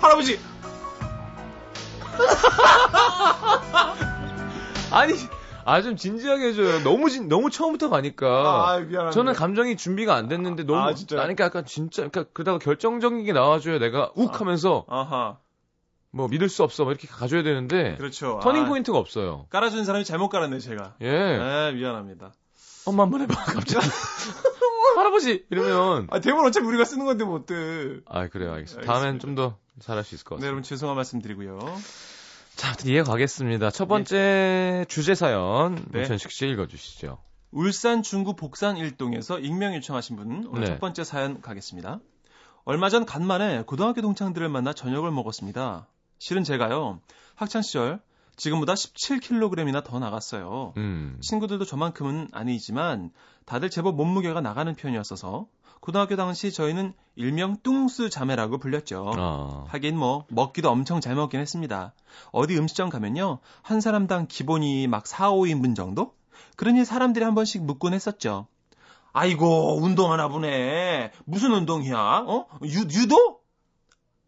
할아버지. 0.00 0.40
아니, 4.90 5.14
아, 5.64 5.80
좀 5.82 5.96
진지하게 5.96 6.48
해줘요. 6.48 6.82
너무 6.82 7.08
진, 7.10 7.28
너무 7.28 7.50
처음부터 7.50 7.88
가니까. 7.88 8.26
아, 8.26 8.78
미안합니다. 8.78 9.10
저는 9.10 9.32
감정이 9.32 9.76
준비가 9.76 10.14
안 10.14 10.28
됐는데 10.28 10.64
너무. 10.64 10.80
아, 10.80 10.94
진짜요? 10.94 11.20
나니까 11.20 11.44
약간 11.44 11.64
진짜, 11.64 12.02
그러니까 12.08 12.24
그러다가 12.32 12.58
결정적인 12.58 13.24
게 13.24 13.32
나와줘야 13.32 13.78
내가 13.78 14.10
욱 14.14 14.40
하면서 14.40 14.84
아하. 14.88 15.38
뭐 16.12 16.28
믿을 16.28 16.48
수 16.48 16.62
없어. 16.62 16.84
뭐 16.84 16.92
이렇게 16.92 17.08
가줘야 17.08 17.42
되는데. 17.42 17.96
그렇죠. 17.96 18.38
터닝 18.42 18.64
아, 18.64 18.68
포인트가 18.68 18.98
없어요. 18.98 19.46
깔아준 19.50 19.84
사람이 19.84 20.04
잘못 20.04 20.28
깔았네, 20.28 20.58
제가. 20.60 20.94
예. 21.00 21.10
네, 21.10 21.72
미안합니다. 21.72 22.32
엄마 22.86 23.04
한번 23.04 23.22
해봐, 23.22 23.34
갑자기. 23.34 23.86
할아버지! 24.96 25.44
이러면. 25.50 26.08
아, 26.10 26.20
대본 26.20 26.44
어차피 26.46 26.66
우리가 26.66 26.84
쓰는 26.84 27.06
건데 27.06 27.24
뭐 27.24 27.36
어때. 27.36 28.00
아, 28.06 28.28
그래요. 28.28 28.52
알겠습니다. 28.52 28.92
다음엔 28.92 29.18
좀 29.18 29.34
더 29.34 29.56
잘할 29.80 30.04
수 30.04 30.14
있을 30.14 30.24
것 30.24 30.34
네, 30.34 30.40
같습니다. 30.40 30.46
여러분 30.48 30.62
죄송한 30.62 30.96
말씀 30.96 31.20
드리고요. 31.22 31.58
자, 32.56 32.68
아무튼 32.68 32.90
이해 32.90 33.02
가겠습니다. 33.02 33.70
첫 33.70 33.86
번째 33.86 34.84
주제 34.88 35.14
사연, 35.14 35.76
네. 35.90 36.00
문천식 36.00 36.30
씨 36.30 36.46
읽어주시죠. 36.48 37.18
울산 37.50 38.02
중구 38.02 38.36
복산 38.36 38.76
일동에서 38.76 39.38
익명 39.38 39.74
요청하신 39.76 40.16
분 40.16 40.46
오늘 40.48 40.60
네. 40.60 40.66
첫 40.66 40.80
번째 40.80 41.04
사연 41.04 41.40
가겠습니다. 41.40 42.00
얼마 42.64 42.90
전 42.90 43.06
간만에 43.06 43.62
고등학교 43.66 44.02
동창들을 44.02 44.48
만나 44.50 44.72
저녁을 44.72 45.10
먹었습니다. 45.10 45.88
실은 46.22 46.44
제가요 46.44 47.00
학창 47.34 47.62
시절 47.62 48.00
지금보다 48.36 48.74
17kg이나 48.74 49.82
더 49.82 49.98
나갔어요. 49.98 50.72
음. 50.76 51.18
친구들도 51.20 51.64
저만큼은 51.64 52.28
아니지만 52.30 53.10
다들 53.44 53.70
제법 53.70 53.96
몸무게가 53.96 54.40
나가는 54.40 54.72
편이었어서 54.72 55.48
고등학교 55.80 56.14
당시 56.14 56.52
저희는 56.52 56.94
일명 57.16 57.56
뚱스 57.64 58.08
자매라고 58.08 58.58
불렸죠. 58.58 59.12
아. 59.16 59.64
하긴 59.66 59.98
뭐 59.98 60.24
먹기도 60.28 60.70
엄청 60.70 61.00
잘 61.00 61.16
먹긴 61.16 61.40
했습니다. 61.40 61.92
어디 62.30 62.56
음식점 62.56 62.88
가면요. 62.88 63.40
한 63.62 63.80
사람당 63.80 64.28
기본이 64.28 64.86
막 64.86 65.08
4, 65.08 65.32
5인분 65.32 65.74
정도? 65.74 66.14
그러니 66.54 66.84
사람들이 66.84 67.24
한 67.24 67.34
번씩 67.34 67.64
묻곤 67.64 67.94
했었죠. 67.94 68.46
아이고 69.12 69.82
운동하나 69.82 70.28
보네. 70.28 71.10
무슨 71.24 71.50
운동이야? 71.50 72.26
어? 72.28 72.46
유, 72.62 72.82
유도? 73.00 73.40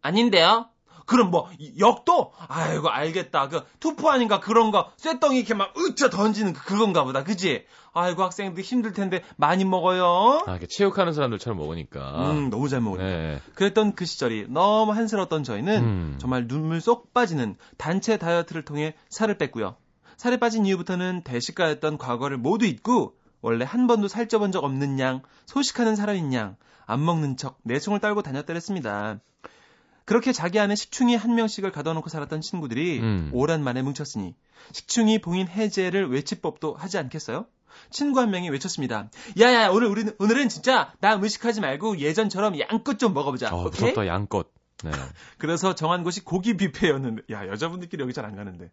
아닌데요. 0.01 0.67
그럼 1.05 1.29
뭐 1.31 1.49
역도? 1.79 2.33
아이고 2.47 2.89
알겠다. 2.89 3.49
그 3.49 3.61
투포 3.79 4.09
아닌가 4.09 4.39
그런 4.39 4.71
거 4.71 4.89
쇠덩이 4.97 5.37
이렇게 5.37 5.53
막 5.53 5.73
으쳐 5.77 6.09
던지는 6.09 6.53
그- 6.53 6.65
그건가 6.65 7.03
보다. 7.03 7.23
그지? 7.23 7.65
아이고 7.93 8.23
학생들 8.23 8.63
힘들 8.63 8.91
텐데 8.93 9.23
많이 9.37 9.63
먹어요. 9.65 10.43
아, 10.45 10.51
이렇게 10.51 10.67
체육하는 10.67 11.13
사람들처럼 11.13 11.57
먹으니까. 11.57 12.31
음 12.31 12.49
너무 12.49 12.67
잘 12.69 12.81
먹으니까. 12.81 13.05
네. 13.07 13.41
그랬던 13.53 13.93
그 13.95 14.05
시절이 14.05 14.47
너무 14.49 14.91
한스러웠던 14.93 15.43
저희는 15.43 15.83
음. 15.83 16.15
정말 16.19 16.47
눈물 16.47 16.81
쏙 16.81 17.13
빠지는 17.13 17.55
단체 17.77 18.17
다이어트를 18.17 18.63
통해 18.65 18.95
살을 19.09 19.37
뺐고요. 19.37 19.75
살이 20.17 20.37
빠진 20.37 20.65
이후부터는 20.65 21.21
대식가였던 21.23 21.97
과거를 21.97 22.37
모두 22.37 22.65
잊고 22.65 23.15
원래 23.41 23.63
한 23.63 23.85
번도 23.85 24.07
살쪄본 24.07 24.51
적 24.51 24.63
없는 24.63 24.99
양, 24.99 25.21
소식하는 25.45 25.95
사람인 25.95 26.33
양, 26.33 26.55
안 26.87 27.03
먹는 27.05 27.37
척 27.37 27.59
내숭을 27.63 27.99
떨고 27.99 28.23
다녔더랬습니다. 28.23 29.19
그렇게 30.05 30.31
자기 30.31 30.59
안에 30.59 30.75
식충이 30.75 31.15
한 31.15 31.35
명씩을 31.35 31.71
가둬놓고 31.71 32.09
살았던 32.09 32.41
친구들이 32.41 32.99
음. 32.99 33.29
오랜만에 33.33 33.81
뭉쳤으니 33.81 34.35
식충이 34.71 35.19
봉인 35.19 35.47
해제를 35.47 36.09
외칠 36.09 36.41
법도 36.41 36.75
하지 36.75 36.97
않겠어요? 36.97 37.47
친구 37.89 38.19
한 38.21 38.31
명이 38.31 38.49
외쳤습니다. 38.49 39.09
야야 39.39 39.69
오늘 39.69 39.87
우리는 39.87 40.15
오늘은 40.19 40.47
진짜 40.49 40.93
나 41.01 41.19
의식하지 41.21 41.59
말고 41.59 41.97
예전처럼 41.99 42.57
양껏 42.59 42.97
좀 42.97 43.13
먹어보자. 43.13 43.53
어, 43.53 43.65
오케이? 43.65 43.81
무섭다, 43.81 44.07
양껏. 44.07 44.49
네. 44.83 44.91
그래서 45.37 45.73
정한 45.75 46.03
곳이 46.03 46.23
고기 46.23 46.55
뷔페였는데 46.55 47.23
야 47.31 47.47
여자분들끼리 47.47 48.01
여기 48.03 48.13
잘 48.13 48.25
안 48.25 48.35
가는데 48.35 48.71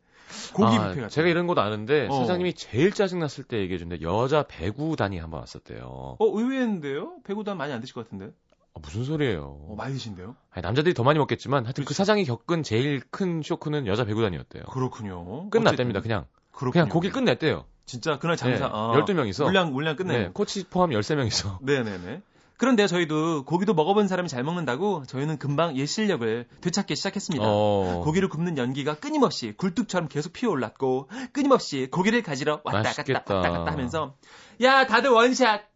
고기 0.52 0.76
아, 0.76 0.88
뷔페가 0.90 1.08
제가 1.08 1.28
이런 1.28 1.46
곳 1.46 1.58
아는데, 1.58 2.06
어. 2.08 2.14
사장님이 2.14 2.54
제일 2.54 2.92
짜증 2.92 3.18
났을 3.18 3.44
때 3.44 3.58
얘기해 3.58 3.78
준데, 3.78 4.00
여자 4.02 4.44
배구단이 4.44 5.18
한번 5.18 5.40
왔었대요. 5.40 6.16
어 6.18 6.26
의외인데요 6.38 7.14
배구단 7.24 7.56
많이 7.56 7.72
안 7.72 7.80
드실 7.80 7.94
것 7.94 8.04
같은데 8.04 8.32
아, 8.74 8.80
무슨 8.82 9.04
소리예요. 9.04 9.58
어 9.68 9.74
많이 9.76 9.92
드신데요 9.94 10.34
아니, 10.50 10.62
남자들이 10.62 10.94
더 10.94 11.02
많이 11.02 11.18
먹겠지만, 11.18 11.64
하여튼 11.64 11.84
그 11.84 11.88
그치. 11.88 11.98
사장이 11.98 12.24
겪은 12.24 12.62
제일 12.62 13.02
큰 13.10 13.42
쇼크는 13.42 13.86
여자 13.86 14.04
배구단이었대요. 14.04 14.64
그렇군요 14.64 15.50
끝났답니다, 15.50 16.00
그냥. 16.00 16.26
그렇군요. 16.52 16.72
그냥 16.84 16.88
고기 16.88 17.10
끝냈대요. 17.10 17.64
진짜 17.84 18.18
그날 18.18 18.36
장사 18.36 18.66
네, 18.66 18.70
아, 18.72 18.92
12명이서. 19.04 19.44
물량 19.44 19.72
물량 19.72 19.96
끝내요 19.96 20.18
네, 20.18 20.30
코치 20.32 20.64
포함 20.68 20.90
13명이서. 20.90 21.58
네 21.66 21.82
네 21.82 21.98
네 21.98 22.22
그런데 22.58 22.86
저희도 22.86 23.44
고기도 23.44 23.74
먹어본 23.74 24.06
사람이 24.06 24.28
잘 24.28 24.44
먹는다고 24.44 25.02
저희는 25.06 25.38
금방 25.38 25.76
옛 25.78 25.84
실력을 25.86 26.46
되찾기 26.60 26.94
시작했습니다. 26.94 27.44
어. 27.44 28.02
고기를 28.04 28.28
굽는 28.28 28.56
연기가 28.56 28.94
끊임없이 28.94 29.52
굴뚝처럼 29.56 30.08
계속 30.08 30.32
피어올랐고 30.32 31.08
끊임없이 31.32 31.88
고기를 31.90 32.22
가지러 32.22 32.60
왔다 32.62 32.82
맛있겠다. 32.82 33.18
갔다 33.20 33.34
왔다 33.34 33.50
갔다 33.50 33.72
하면서 33.72 34.14
야 34.60 34.86
다들 34.86 35.10
원샷 35.10 35.62
크, 35.62 35.66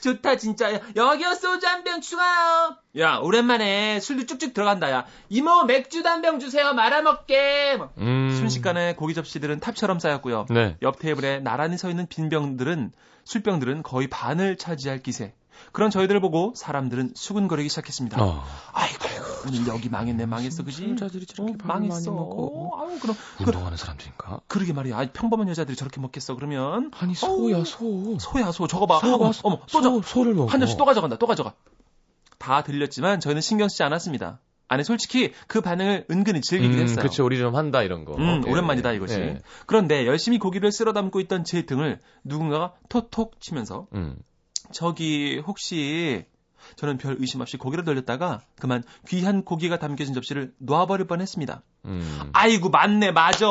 좋다 0.00 0.36
진짜 0.36 0.72
야, 0.74 0.80
여기요 0.96 1.34
소주 1.34 1.66
한 1.66 1.84
병 1.84 2.00
추가요 2.00 2.76
야 2.98 3.16
오랜만에 3.16 4.00
술도 4.00 4.26
쭉쭉 4.26 4.52
들어간다 4.54 4.90
야 4.90 5.04
이모 5.28 5.64
맥주도 5.64 6.08
한 6.08 6.22
병 6.22 6.38
주세요 6.40 6.72
말아먹게 6.74 7.76
막. 7.78 7.92
음. 7.98 8.34
순식간에 8.36 8.94
고기 8.94 9.14
접시들은 9.14 9.60
탑처럼 9.60 9.98
쌓였고요 9.98 10.46
네. 10.50 10.76
옆 10.82 10.98
테이블에 10.98 11.40
나란히 11.40 11.78
서 11.78 11.88
있는 11.90 12.06
빈 12.08 12.28
병들은 12.28 12.92
술병들은 13.24 13.82
거의 13.82 14.08
반을 14.08 14.56
차지할 14.56 15.02
기세 15.02 15.34
그런 15.72 15.90
저희들을 15.90 16.20
보고 16.20 16.52
사람들은 16.56 17.12
수군거리기 17.14 17.68
시작했습니다 17.68 18.22
어. 18.22 18.44
아이고, 18.72 18.98
아이고, 19.04 19.24
오늘 19.46 19.66
여기 19.68 19.88
망했네 19.88 20.26
망했어 20.26 20.64
그지? 20.64 20.90
여자들이 20.90 21.26
저렇게 21.26 21.52
어, 21.52 21.56
망했어. 21.64 22.12
어, 22.12 22.80
아유 22.80 22.98
그럼 23.00 23.16
운동하는 23.40 23.76
사람들인가? 23.76 24.40
그러게 24.48 24.72
말이야. 24.72 24.98
아, 24.98 25.06
평범한 25.12 25.48
여자들이 25.48 25.76
저렇게 25.76 26.00
먹겠어 26.00 26.34
그러면 26.34 26.90
아니 26.98 27.14
소야 27.14 27.64
소. 27.64 28.18
소야 28.18 28.50
소 28.52 28.66
저거 28.66 28.86
봐. 28.86 28.98
소가 29.00 29.14
어머, 29.16 29.32
어머 29.42 29.58
또 29.70 29.80
저, 29.82 29.82
소, 29.82 30.02
소를 30.02 30.34
먹어. 30.34 30.50
한 30.50 30.60
점씩 30.60 30.76
또 30.78 30.84
가져간다 30.84 31.16
또 31.16 31.26
가져가. 31.26 31.54
다 32.38 32.62
들렸지만 32.62 33.20
저희는 33.20 33.40
신경 33.42 33.68
쓰지 33.68 33.82
않았습니다. 33.82 34.40
아니 34.68 34.84
솔직히 34.84 35.32
그 35.46 35.60
반응을 35.62 36.06
은근히 36.10 36.40
즐기긴 36.42 36.78
음, 36.78 36.82
했어요. 36.82 37.02
그쵸 37.02 37.24
우리 37.24 37.38
좀 37.38 37.56
한다 37.56 37.82
이런 37.82 38.04
거. 38.04 38.14
음, 38.16 38.40
오케이. 38.40 38.52
오랜만이다 38.52 38.92
이거지. 38.92 39.14
예. 39.14 39.40
그런데 39.66 40.06
열심히 40.06 40.38
고기를 40.38 40.70
쓸어 40.72 40.92
담고 40.92 41.20
있던 41.20 41.44
제 41.44 41.62
등을 41.62 42.00
누군가가 42.22 42.74
톡톡 42.90 43.40
치면서 43.40 43.86
음. 43.94 44.16
저기 44.72 45.42
혹시 45.46 46.26
저는 46.76 46.98
별 46.98 47.16
의심 47.18 47.40
없이 47.40 47.56
고개를 47.56 47.84
돌렸다가 47.84 48.40
그만 48.58 48.82
귀한 49.08 49.44
고기가 49.44 49.78
담겨진 49.78 50.14
접시를 50.14 50.52
놓아버릴 50.58 51.06
뻔했습니다. 51.06 51.62
음. 51.86 52.30
아이고 52.32 52.68
맞네 52.68 53.12
맞아. 53.12 53.48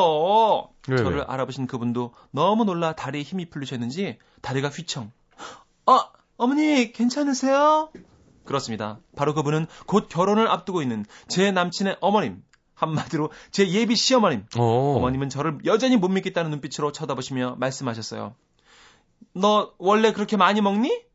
왜, 0.88 0.96
저를 0.96 1.18
왜? 1.18 1.24
알아보신 1.26 1.66
그분도 1.66 2.14
너무 2.30 2.64
놀라 2.64 2.94
다리에 2.94 3.22
힘이 3.22 3.46
풀리셨는지 3.50 4.18
다리가 4.42 4.68
휘청. 4.68 5.10
어 5.86 5.98
어머니 6.36 6.92
괜찮으세요? 6.92 7.90
그렇습니다. 8.44 8.98
바로 9.16 9.34
그분은 9.34 9.66
곧 9.86 10.08
결혼을 10.08 10.48
앞두고 10.48 10.82
있는 10.82 11.04
제 11.28 11.50
남친의 11.50 11.98
어머님. 12.00 12.42
한마디로 12.74 13.30
제 13.50 13.68
예비 13.68 13.96
시어머님. 13.96 14.46
어. 14.56 14.94
어머님은 14.96 15.30
저를 15.30 15.58
여전히 15.64 15.96
못 15.96 16.08
믿겠다는 16.08 16.50
눈빛으로 16.52 16.92
쳐다보시며 16.92 17.56
말씀하셨어요. 17.58 18.36
너 19.34 19.72
원래 19.78 20.12
그렇게 20.12 20.36
많이 20.36 20.60
먹니? 20.60 21.07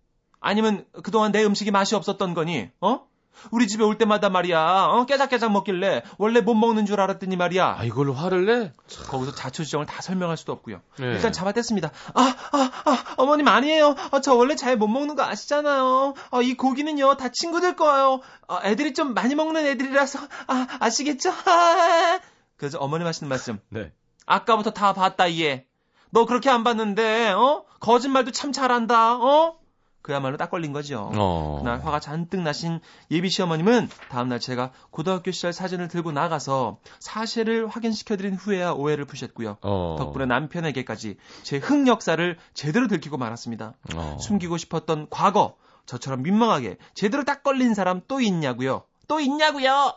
아니면 0.44 0.86
그동안 1.02 1.32
내 1.32 1.44
음식이 1.44 1.72
맛이 1.72 1.96
없었던 1.96 2.34
거니? 2.34 2.70
어? 2.82 3.08
우리 3.52 3.68
집에 3.68 3.84
올 3.84 3.98
때마다 3.98 4.30
말이야. 4.30 4.86
어? 4.92 5.06
깨작깨작 5.06 5.52
먹길래 5.52 6.04
원래 6.18 6.42
못 6.42 6.54
먹는 6.54 6.86
줄 6.86 7.02
알았더니 7.02 7.36
말이야. 7.36 7.76
아 7.80 7.84
이걸로 7.84 8.14
화를 8.14 8.46
내? 8.46 8.72
거기서 9.08 9.34
자초지정을 9.34 9.86
다 9.88 10.02
설명할 10.02 10.38
수도 10.38 10.52
없고요. 10.54 10.82
네. 11.00 11.06
일단 11.08 11.32
잡아댔습니다. 11.32 11.92
아, 12.14 12.36
아, 12.52 12.72
아, 12.86 13.04
어머님 13.18 13.48
아니에요. 13.48 13.96
아, 14.12 14.22
저 14.22 14.36
원래 14.36 14.56
잘 14.56 14.78
못 14.78 14.88
먹는 14.88 15.16
거 15.16 15.24
아시잖아요. 15.24 16.14
아, 16.32 16.42
이 16.42 16.54
고기는요, 16.56 17.16
다 17.18 17.30
친구들 17.30 17.76
거예요. 17.76 18.22
아, 18.48 18.62
애들이 18.66 18.94
좀 18.94 19.14
많이 19.14 19.34
먹는 19.36 19.66
애들이라서, 19.66 20.20
아, 20.48 20.68
아시겠죠? 20.80 21.32
아. 21.32 22.20
그래서 22.58 22.78
어머님 22.80 23.08
하시는 23.08 23.28
말씀. 23.30 23.60
네. 23.70 23.92
아까부터 24.26 24.72
다 24.72 24.94
봤다, 24.94 25.32
얘. 25.40 25.66
너 26.12 26.26
그렇게 26.26 26.50
안 26.50 26.64
봤는데, 26.64 27.32
어? 27.32 27.66
거짓말도 27.80 28.32
참 28.32 28.52
잘한다, 28.52 29.16
어? 29.18 29.58
그야말로 30.04 30.38
딱 30.38 30.52
걸린 30.52 30.74
거죠. 30.74 31.10
어. 31.16 31.58
그날 31.60 31.80
화가 31.80 32.00
잔뜩 32.02 32.42
나신 32.42 32.82
예비 33.10 33.30
시어머님은 33.30 33.90
다음날 34.10 34.40
제가 34.40 34.72
고등학교 34.92 35.32
시절 35.32 35.54
사진을 35.54 35.88
들고 35.88 36.12
나가서 36.12 36.78
사실을 37.00 37.68
확인시켜드린 37.68 38.36
후에야 38.36 38.74
오해를 38.74 39.06
푸셨고요. 39.06 39.58
어. 39.62 39.96
덕분에 39.98 40.26
남편에게까지 40.26 41.16
제 41.44 41.58
흑역사를 41.58 42.38
제대로 42.54 42.88
들키고 42.88 43.18
말았습니다. 43.18 43.74
어. 43.96 44.18
숨기고 44.20 44.58
싶었던 44.58 45.08
과거, 45.10 45.56
저처럼 45.86 46.22
민망하게 46.22 46.78
제대로 46.94 47.24
딱 47.24 47.42
걸린 47.42 47.74
사람 47.74 48.02
또 48.08 48.20
있냐고요? 48.20 48.84
또 49.08 49.22
있냐고요? 49.22 49.94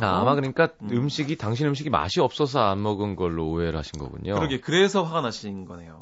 아, 0.00 0.20
아마 0.20 0.34
그러니까 0.36 0.70
음. 0.82 0.90
음. 0.90 1.08
식이 1.08 1.36
당신 1.38 1.66
음식이 1.66 1.90
맛이 1.90 2.20
없어서 2.20 2.60
안 2.60 2.82
먹은 2.82 3.16
걸로 3.16 3.48
오해를 3.48 3.78
하신 3.78 3.98
거군요. 3.98 4.34
그러게 4.34 4.60
그래서 4.60 5.02
화가 5.02 5.20
나신 5.22 5.64
거네요. 5.64 5.98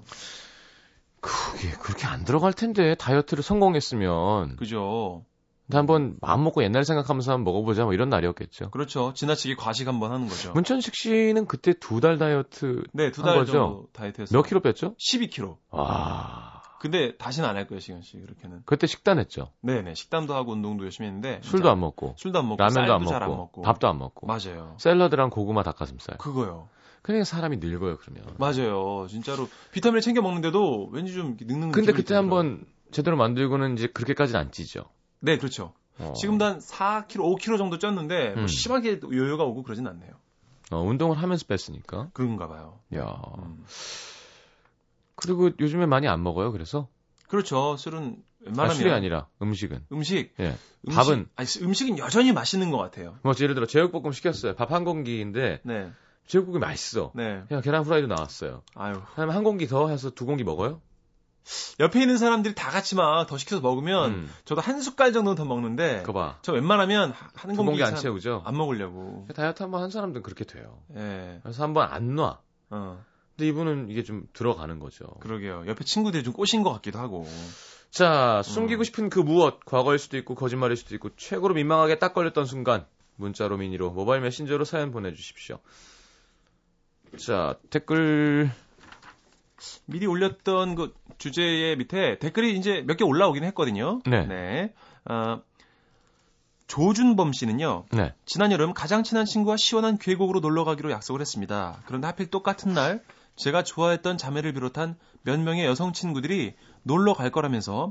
그게 1.21 1.71
그렇게 1.81 2.07
안 2.07 2.25
들어갈 2.25 2.53
텐데 2.53 2.95
다이어트를 2.95 3.43
성공했으면 3.43 4.57
그죠? 4.57 5.25
근데 5.67 5.77
한번 5.79 6.17
마음 6.23 6.45
먹고 6.45 6.63
옛날 6.63 6.85
생각하면서 6.85 7.33
한번 7.33 7.53
먹어보자 7.53 7.85
뭐 7.85 7.93
이런 7.93 8.09
날이었겠죠. 8.09 8.71
그렇죠. 8.71 9.13
지나치게 9.15 9.57
과식 9.57 9.87
한번 9.87 10.13
하는 10.13 10.27
거죠. 10.29 10.53
문천식 10.53 10.95
씨는 10.95 11.47
그때 11.47 11.75
두 11.75 12.01
달 12.01 12.17
다이어트 12.19 12.85
네, 12.93 13.11
두한 13.11 13.35
달? 13.35 13.47
정도 13.47 13.89
다이어트 13.93 14.23
했어요. 14.23 14.39
몇 14.39 14.43
킬로 14.49 14.61
뺐죠? 14.61 14.95
12kg. 14.97 15.57
와. 15.71 16.63
근데 16.81 17.17
다시는 17.17 17.47
안 17.49 17.57
할 17.57 17.67
거예요, 17.67 17.81
시간 17.81 18.03
씨. 18.03 18.19
그렇게는. 18.21 18.63
그때 18.65 18.87
식단했죠. 18.87 19.51
네 19.63 19.83
네. 19.83 19.95
식단도 19.95 20.33
하고 20.35 20.53
운동도 20.53 20.85
열심히 20.85 21.09
했는데. 21.09 21.41
술도 21.43 21.69
안 21.69 21.81
먹고 21.81 22.15
술도 22.17 22.39
안 22.39 22.49
먹고. 22.49 22.63
라면도 22.63 22.95
안잘안 22.95 23.29
먹고, 23.29 23.37
먹고. 23.37 23.63
밥도 23.63 23.89
안 23.89 23.99
먹고 23.99 24.27
맞아요. 24.27 24.77
샐러드랑 24.79 25.29
고구마 25.31 25.65
닭가슴살. 25.65 26.17
그거요. 26.19 26.69
그러니까 27.03 27.25
사람이 27.25 27.59
늙어요 27.59 27.97
그러면. 27.99 28.25
맞아요. 28.39 29.07
진짜로 29.09 29.49
비타민을 29.73 30.01
챙겨 30.01 30.21
먹는데도 30.23 30.89
왠지 30.93 31.13
좀 31.15 31.37
늙는 31.41 31.71
근데 31.73 31.93
느낌이 31.93 32.03
그때. 32.05 32.15
한번 32.15 32.65
제대로 32.91 33.17
만들고는 33.17 33.75
이제 33.77 33.87
그렇게까지는 33.89 34.41
안 34.41 34.51
찌죠. 34.53 34.85
네, 35.21 35.37
그렇죠. 35.39 35.75
어. 35.99 36.13
지금도 36.17 36.45
한 36.45 36.59
4kg, 36.59 37.17
5kg 37.17 37.59
정도 37.59 37.79
쪘는데 37.79 38.35
뭐 38.35 38.43
음. 38.43 38.47
심하게 38.47 39.01
요요가 39.13 39.45
오고 39.45 39.63
그러진 39.65 39.87
않네요. 39.87 40.11
어, 40.71 40.83
운동을 40.83 41.17
하면서 41.19 41.45
뺐으니까. 41.47 42.11
그런가 42.13 42.47
봐요. 42.47 42.79
야. 42.95 43.21
음. 43.39 43.65
그리고 45.15 45.51
요즘에 45.59 45.87
많이 45.87 46.07
안 46.09 46.23
먹어요. 46.23 46.53
그래서 46.53 46.89
그렇죠. 47.29 47.77
술은 47.77 48.17
아, 48.19 48.45
웬만하면 48.47 48.77
술이 48.77 48.91
아니라 48.93 49.27
음식은. 49.43 49.87
음식, 49.93 50.33
예. 50.41 50.55
음식 50.87 50.97
밥은? 50.97 51.29
아니, 51.37 51.49
음식은 51.63 51.99
여전히 51.99 52.33
맛있는 52.33 52.71
것 52.71 52.79
같아요. 52.79 53.19
뭐 53.23 53.35
예를 53.41 53.55
들어 53.55 53.67
제육볶음 53.67 54.13
시켰어요. 54.13 54.55
밥 54.55 54.71
한 54.71 54.85
공기인데 54.85 55.61
네, 55.65 55.91
제육볶음이 56.29 56.61
맛있어. 56.61 57.11
네. 57.15 57.43
그냥 57.49 57.63
계란 57.63 57.83
후라이도 57.85 58.07
나왔어요. 58.07 58.63
아유, 58.75 59.01
그다음에 59.11 59.33
한 59.33 59.43
공기 59.45 59.67
더 59.67 59.89
해서 59.89 60.11
두 60.11 60.25
공기 60.27 60.45
먹어요? 60.45 60.81
옆에 61.81 62.01
있는 62.03 62.19
사람들이 62.19 62.55
다 62.55 62.71
같이 62.71 62.95
막 62.95 63.27
더 63.27 63.39
시켜서 63.39 63.63
먹으면 63.63 64.11
음. 64.13 64.31
저도 64.45 64.61
한 64.61 64.81
숟갈 64.83 65.13
정도는 65.15 65.35
더 65.37 65.47
먹는데 65.47 66.01
그거 66.03 66.13
봐. 66.13 66.39
저 66.43 66.53
웬만하면 66.53 67.15
한두 67.35 67.57
공기 67.57 67.81
공기 67.81 67.83
안 67.85 67.97
채우죠. 67.97 68.43
안 68.45 68.55
먹으려고. 68.55 69.27
다이어트 69.35 69.63
한번 69.63 69.83
한 69.83 69.91
사람들은 69.91 70.23
그렇게 70.23 70.45
돼요. 70.45 70.83
예. 70.95 71.41
그래서 71.43 71.63
한번 71.63 71.89
안 71.91 72.15
놔. 72.15 72.39
어, 72.71 73.03
근데 73.35 73.49
이분은 73.49 73.89
이게 73.89 74.03
좀 74.03 74.25
들어가는 74.35 74.79
거죠. 74.79 75.07
그러게요. 75.21 75.65
옆에 75.67 75.85
친구들이 75.85 76.23
좀 76.23 76.35
꼬신 76.35 76.63
것 76.63 76.71
같기도 76.75 76.99
하고. 76.99 77.27
자, 77.91 78.43
숨기고 78.45 78.83
음. 78.83 78.85
싶은 78.85 79.09
그 79.09 79.19
무엇, 79.19 79.65
과거일 79.65 79.99
수도 79.99 80.19
있고 80.19 80.35
거짓말일 80.35 80.77
수도 80.77 80.95
있고 80.97 81.09
최고로 81.17 81.55
민망하게 81.55 81.99
딱 81.99 82.13
걸렸던 82.13 82.45
순간 82.45 82.85
문자로 83.17 83.57
미니로 83.57 83.91
모바일 83.93 84.21
메신저로 84.21 84.67
사연 84.67 84.91
보내주십시오. 84.93 85.61
자, 87.17 87.57
댓글 87.71 88.51
미리 89.87 90.07
올렸던 90.07 90.75
그 90.75 90.95
주제의 91.19 91.77
밑에 91.77 92.19
댓글이 92.19 92.57
이제 92.57 92.83
몇 92.87 92.97
개 92.97 93.05
올라오긴 93.05 93.45
했거든요. 93.45 94.01
네. 94.07 94.73
어, 95.05 95.41
조준범 96.67 97.33
씨는요. 97.33 97.87
네. 97.93 98.15
지난 98.27 98.53
여름 98.53 98.75
가장 98.75 99.03
친한 99.03 99.25
친구와 99.25 99.57
시원한 99.57 99.99
계곡으로 99.99 100.41
놀러 100.41 100.65
가기로 100.65 100.91
약속을 100.91 101.21
했습니다. 101.21 101.81
그런데 101.87 102.07
하필 102.07 102.27
똑같은 102.31 102.75
날 102.75 103.03
제가 103.37 103.63
좋아했던 103.63 104.19
자매를 104.19 104.53
비롯한 104.53 104.97
몇 105.23 105.41
명의 105.41 105.65
여성 105.65 105.93
친구들이 105.93 106.55
놀러 106.83 107.15
갈 107.15 107.31
거라면서 107.31 107.89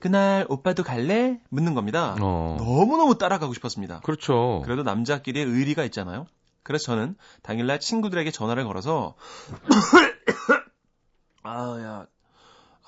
그날 0.00 0.46
오빠도 0.48 0.82
갈래? 0.82 1.38
묻는 1.50 1.74
겁니다. 1.74 2.16
어. 2.20 2.56
너무너무 2.58 3.16
따라가고 3.18 3.52
싶었습니다. 3.54 4.00
그렇죠. 4.00 4.62
그래도 4.64 4.82
남자끼리의 4.82 5.44
의리가 5.46 5.84
있잖아요. 5.84 6.26
그래서 6.62 6.84
저는 6.86 7.16
당일날 7.42 7.80
친구들에게 7.80 8.30
전화를 8.30 8.64
걸어서 8.64 9.14
아, 11.42 11.78
야. 11.80 12.06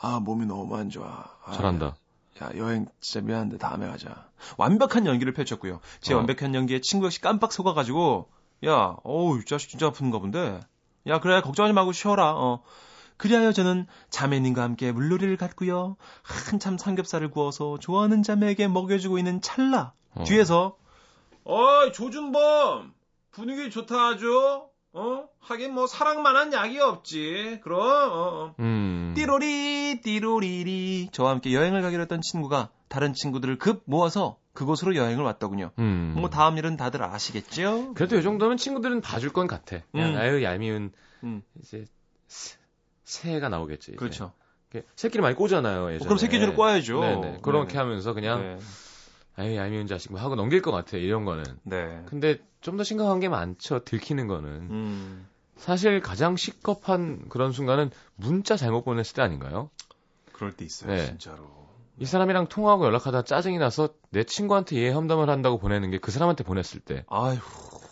아, 0.01 0.21
몸이 0.21 0.47
너무 0.47 0.77
안 0.77 0.91
좋아. 0.91 1.25
아, 1.45 1.53
잘한다. 1.53 1.97
야, 2.43 2.51
여행 2.57 2.87
진짜 3.01 3.25
미안한데 3.25 3.59
다음에 3.59 3.87
가자. 3.87 4.27
완벽한 4.59 5.07
연기를 5.07 5.33
펼쳤고요. 5.33 5.81
제 6.01 6.15
어. 6.15 6.19
완벽한 6.19 6.55
연기에 6.55 6.81
친구 6.81 7.07
역시 7.07 7.21
깜빡 7.21 7.53
속아가지고, 7.53 8.29
야, 8.67 8.97
어우, 9.05 9.39
이 9.39 9.45
자식 9.45 9.71
진짜 9.71 9.87
아픈가 9.87 10.19
본데. 10.19 10.61
야, 11.07 11.21
그래, 11.21 11.41
걱정하지 11.41 11.73
말고 11.73 11.93
쉬어라, 11.93 12.33
어. 12.35 12.63
그리하여 13.17 13.53
저는 13.53 13.87
자매님과 14.11 14.63
함께 14.63 14.91
물놀이를 14.91 15.37
갔고요. 15.37 15.97
한참 16.23 16.77
삼겹살을 16.77 17.31
구워서 17.31 17.79
좋아하는 17.79 18.23
자매에게 18.23 18.67
먹여주고 18.69 19.19
있는 19.19 19.41
찰나. 19.41 19.93
어. 20.15 20.25
뒤에서, 20.25 20.77
어이, 21.45 21.93
조준범! 21.93 22.93
분위기 23.33 23.71
좋다 23.71 24.09
아주. 24.09 24.69
어? 24.95 25.25
하긴 25.41 25.73
뭐 25.73 25.87
사랑만한 25.87 26.53
약이 26.53 26.79
없지. 26.79 27.61
그럼, 27.63 27.81
어, 27.81 28.15
어. 28.15 28.55
음. 28.61 29.15
띠로리 29.17 30.01
띠로리리 30.03 31.09
저와 31.13 31.31
함께 31.31 31.55
여행을 31.55 31.81
가기로 31.81 32.03
했던 32.03 32.21
친구가 32.21 32.69
다른 32.89 33.15
친구들을 33.15 33.57
급 33.57 33.83
모아서 33.87 34.37
그곳으로 34.53 34.95
여행을 34.95 35.25
왔더군요. 35.25 35.71
음. 35.79 36.15
뭐 36.19 36.29
다음 36.29 36.59
일은 36.59 36.77
다들 36.77 37.03
아시겠죠? 37.03 37.95
그래도 37.95 38.19
이 38.19 38.23
정도면 38.23 38.59
친구들은 38.59 39.01
봐줄 39.01 39.33
건 39.33 39.47
같아. 39.47 39.79
음. 39.95 40.15
아유 40.19 40.43
얄미운 40.43 40.93
음. 41.25 41.43
이제 41.59 41.87
새- 42.29 42.59
새해가 43.05 43.49
나오겠지. 43.49 43.93
이제. 43.93 43.97
그렇죠. 43.97 44.33
새끼를 44.95 45.23
많이 45.23 45.35
꼬잖아요. 45.37 45.89
예전에. 45.93 46.05
그럼 46.05 46.19
새끼줄을 46.19 46.55
꽈야죠. 46.55 47.01
네네. 47.01 47.39
그렇게 47.43 47.73
네네. 47.73 47.79
하면서 47.79 48.13
그냥 48.13 48.41
네. 48.43 48.59
아유 49.43 49.57
얄미운 49.57 49.87
자식 49.87 50.13
뭐 50.13 50.21
하고 50.21 50.35
넘길 50.37 50.63
것 50.63 50.71
같아. 50.73 50.97
이런 50.97 51.25
거는. 51.25 51.45
네. 51.65 52.03
근데 52.07 52.39
좀 52.61 52.77
더 52.77 52.85
심각한 52.85 53.19
게 53.21 53.29
많죠. 53.29 53.81
들키는 53.85 54.29
거는. 54.29 54.49
음. 54.71 55.29
사실 55.57 56.01
가장 56.01 56.37
시겁한 56.37 57.29
그런 57.29 57.53
순간은 57.53 57.91
문자 58.17 58.57
잘못 58.57 58.85
보냈을 58.85 59.15
때 59.15 59.23
아닌가요? 59.23 59.71
그럴 60.33 60.53
때 60.53 60.65
있어요, 60.65 60.91
네. 60.91 61.07
진짜로. 61.07 61.51
이 61.99 62.05
사람이랑 62.07 62.47
통화하고 62.49 62.85
연락하다 62.87 63.23
짜증이 63.25 63.59
나서 63.59 63.91
내 64.11 64.25
친구한테 64.25 64.77
이해 64.77 64.91
험담을 64.91 65.29
한다고 65.29 65.59
보내는 65.59 65.91
게 65.91 65.99
그 65.99 66.11
사람한테 66.11 66.43
보냈을 66.45 66.81
때 66.81 67.05
아휴. 67.09 67.39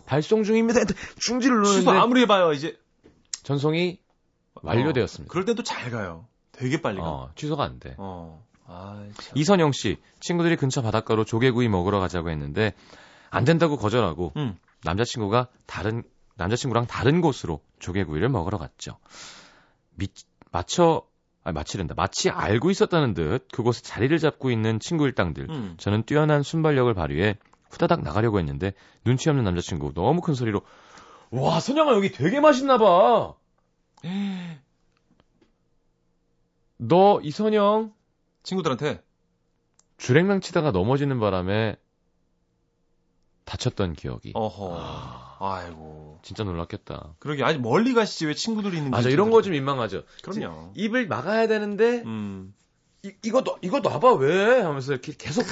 발송 0.06 0.42
중입니다. 0.44 0.80
중지를 1.20 1.62
취소 1.64 1.78
누르는데 1.80 1.98
아무리 2.00 2.20
해봐요, 2.22 2.52
이제. 2.52 2.76
전송이 3.42 4.00
완료되었습니다. 4.62 5.30
그럴 5.30 5.44
땐 5.44 5.54
또 5.56 5.62
잘 5.62 5.90
가요. 5.90 6.26
되게 6.52 6.80
빨리 6.82 6.98
가. 6.98 7.08
어, 7.08 7.30
취소가 7.36 7.64
안 7.64 7.78
돼. 7.78 7.94
어. 7.98 8.44
아, 8.72 9.04
참. 9.20 9.36
이선영 9.36 9.72
씨 9.72 9.96
친구들이 10.20 10.54
근처 10.56 10.80
바닷가로 10.80 11.24
조개구이 11.24 11.68
먹으러 11.68 11.98
가자고 11.98 12.30
했는데 12.30 12.72
안 13.30 13.44
된다고 13.44 13.76
거절하고 13.76 14.32
음. 14.36 14.56
남자친구가 14.84 15.48
다른 15.66 16.04
남자친구랑 16.36 16.86
다른 16.86 17.20
곳으로 17.20 17.60
조개구이를 17.80 18.28
먹으러 18.28 18.58
갔죠. 18.58 18.98
미, 19.96 20.06
마쳐 20.52 21.02
아 21.42 21.52
마치랜다. 21.52 21.94
마치 21.96 22.30
알고 22.30 22.70
있었다는 22.70 23.14
듯 23.14 23.48
그곳에 23.50 23.82
자리를 23.82 24.16
잡고 24.18 24.50
있는 24.50 24.78
친구 24.78 25.06
일당들. 25.06 25.50
음. 25.50 25.74
저는 25.78 26.04
뛰어난 26.04 26.42
순발력을 26.42 26.92
발휘해 26.94 27.38
후다닥 27.70 28.02
나가려고 28.02 28.38
했는데 28.38 28.72
눈치 29.04 29.28
없는 29.30 29.44
남자친구 29.44 29.94
너무 29.94 30.20
큰 30.20 30.34
소리로 30.34 30.62
와 31.30 31.60
선영아 31.60 31.92
여기 31.94 32.12
되게 32.12 32.40
맛있나 32.40 32.78
봐. 32.78 33.34
너 36.78 37.20
이선영 37.22 37.92
친구들한테 38.42 39.02
주랭랑 39.98 40.40
치다가 40.40 40.70
넘어지는 40.70 41.20
바람에 41.20 41.76
다쳤던 43.44 43.94
기억이. 43.94 44.32
어허. 44.34 44.76
아, 44.78 45.36
아이고. 45.40 46.20
진짜 46.22 46.44
놀랐겠다. 46.44 47.14
그러게 47.18 47.42
아직 47.44 47.60
멀리 47.60 47.94
가시지 47.94 48.26
왜 48.26 48.34
친구들이 48.34 48.76
있는 48.76 48.90
맞아 48.90 49.08
이런 49.08 49.30
거 49.30 49.42
좀 49.42 49.52
민망하죠. 49.52 50.04
그럼요. 50.22 50.72
입을 50.76 51.06
막아야 51.08 51.48
되는데 51.48 52.02
음. 52.02 52.54
이, 53.02 53.12
이거 53.24 53.42
너 53.42 53.58
이거 53.62 53.80
놔봐 53.80 54.12
왜 54.14 54.60
하면서 54.60 54.92
이렇게 54.92 55.12
계속. 55.16 55.44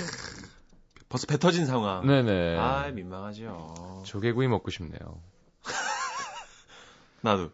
벌써 1.08 1.26
배 1.26 1.38
터진 1.38 1.66
상황. 1.66 2.06
네네. 2.06 2.56
아, 2.58 2.88
민망하죠. 2.90 4.02
조개구이 4.06 4.46
먹고 4.46 4.70
싶네요. 4.70 5.20
나도. 7.22 7.50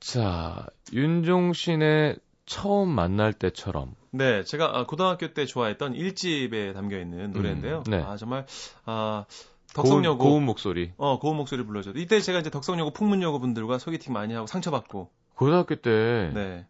자 0.00 0.66
윤종신의 0.92 2.16
처음 2.48 2.88
만날 2.88 3.32
때처럼. 3.32 3.94
네, 4.10 4.42
제가 4.42 4.78
아, 4.78 4.86
고등학교 4.86 5.34
때 5.34 5.44
좋아했던 5.44 5.92
1집에 5.92 6.72
담겨 6.72 6.98
있는 6.98 7.30
노래인데요. 7.32 7.82
음, 7.86 7.90
네. 7.90 8.02
아, 8.02 8.16
정말 8.16 8.46
아, 8.86 9.26
고운, 9.74 9.84
덕성여고 9.84 10.24
고운 10.24 10.44
목소리. 10.44 10.92
어, 10.96 11.18
고운 11.18 11.36
목소리 11.36 11.64
불러줘. 11.64 11.92
이때 11.94 12.20
제가 12.20 12.38
이제 12.38 12.50
덕성여고 12.50 12.92
풍문여고 12.92 13.38
분들과 13.38 13.78
소개팅 13.78 14.14
많이 14.14 14.32
하고 14.34 14.46
상처받고. 14.46 15.10
고등학교 15.34 15.76
때 15.76 16.30
네. 16.34 16.66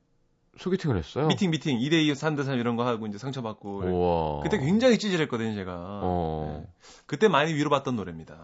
소개팅을 0.59 0.99
했어요. 0.99 1.29
미팅 1.29 1.53
미팅 1.53 1.79
2대 1.79 1.93
2, 1.93 2.13
3대 2.13 2.45
3 2.45 2.59
이런 2.59 2.75
거 2.75 2.85
하고 2.85 3.07
이제 3.07 3.17
상처받고. 3.17 3.85
우와. 3.85 4.43
그때 4.43 4.59
굉장히 4.59 4.99
찌질했거든요, 4.99 5.55
제가. 5.55 5.73
어. 6.03 6.61
네. 6.61 6.69
그때 7.07 7.29
많이 7.29 7.55
위로받던 7.55 7.95
노래입니다. 7.95 8.37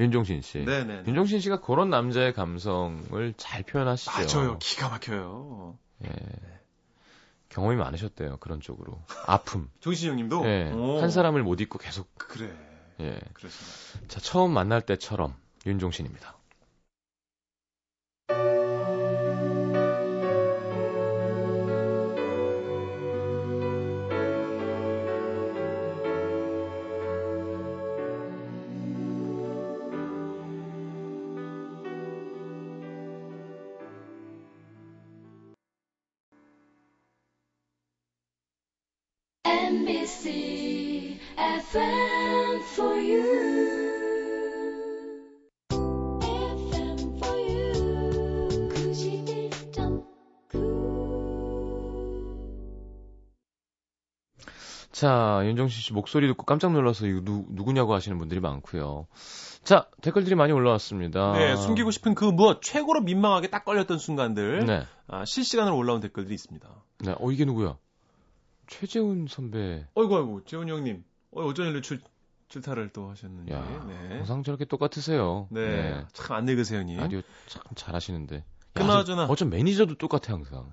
윤종신 0.00 0.42
씨. 0.42 0.64
네, 0.64 0.84
네. 0.84 1.04
윤종신 1.06 1.38
씨가 1.40 1.60
그런 1.60 1.90
남자의 1.90 2.32
감성을 2.34 3.34
잘 3.36 3.62
표현하시죠. 3.62 4.10
맞아요. 4.40 4.58
기가 4.58 4.88
막혀요. 4.88 5.78
예. 6.04 6.08
경험이 7.48 7.76
많으셨대요. 7.76 8.38
그런 8.38 8.60
쪽으로. 8.60 9.00
아픔. 9.26 9.70
정신 9.80 10.10
형님도 10.10 10.44
예. 10.46 10.70
오. 10.72 11.00
한 11.00 11.10
사람을 11.10 11.42
못 11.42 11.60
잊고 11.60 11.78
계속. 11.78 12.08
그래. 12.16 12.50
예. 13.00 13.18
그렇습니다. 13.32 14.08
자, 14.08 14.20
처음 14.20 14.52
만날 14.52 14.80
때처럼 14.82 15.34
윤종신입니다. 15.66 16.36
자, 55.06 55.40
윤종신 55.44 55.82
씨 55.82 55.92
목소리 55.92 56.26
듣고 56.26 56.42
깜짝 56.42 56.72
놀라서 56.72 57.06
이거 57.06 57.20
누, 57.22 57.44
누구냐고 57.50 57.94
하시는 57.94 58.18
분들이 58.18 58.40
많고요. 58.40 59.06
자, 59.62 59.86
댓글들이 60.02 60.34
많이 60.34 60.52
올라왔습니다. 60.52 61.34
네, 61.34 61.54
숨기고 61.54 61.92
싶은 61.92 62.16
그 62.16 62.24
무엇 62.24 62.60
최고로 62.60 63.02
민망하게 63.02 63.48
딱 63.48 63.64
걸렸던 63.64 63.98
순간들 63.98 64.66
네. 64.66 64.82
아, 65.06 65.24
실시간으로 65.24 65.76
올라온 65.76 66.00
댓글들이 66.00 66.34
있습니다. 66.34 66.68
네. 67.04 67.14
어, 67.20 67.30
이게 67.30 67.44
누구야? 67.44 67.76
최재훈 68.66 69.28
선배. 69.28 69.86
어이구 69.94 70.16
아이고 70.16 70.44
재훈이 70.44 70.72
형님 70.72 71.04
어, 71.30 71.44
어쩐 71.44 71.66
일로 71.68 71.82
출, 71.82 72.00
출타를 72.48 72.88
또 72.92 73.08
하셨는지 73.08 73.52
야, 73.52 73.60
네. 73.86 74.16
항상 74.16 74.42
저렇게 74.42 74.64
똑같으세요. 74.64 75.46
네. 75.52 76.04
참안 76.14 76.46
늙으세요 76.46 76.80
형님 76.80 76.98
라디오 76.98 77.22
참 77.46 77.62
잘하시는데. 77.76 78.38
야, 78.38 78.42
그나저나. 78.72 79.26
어쩜 79.26 79.50
매니저도 79.50 79.98
똑같아 79.98 80.32
항상. 80.34 80.72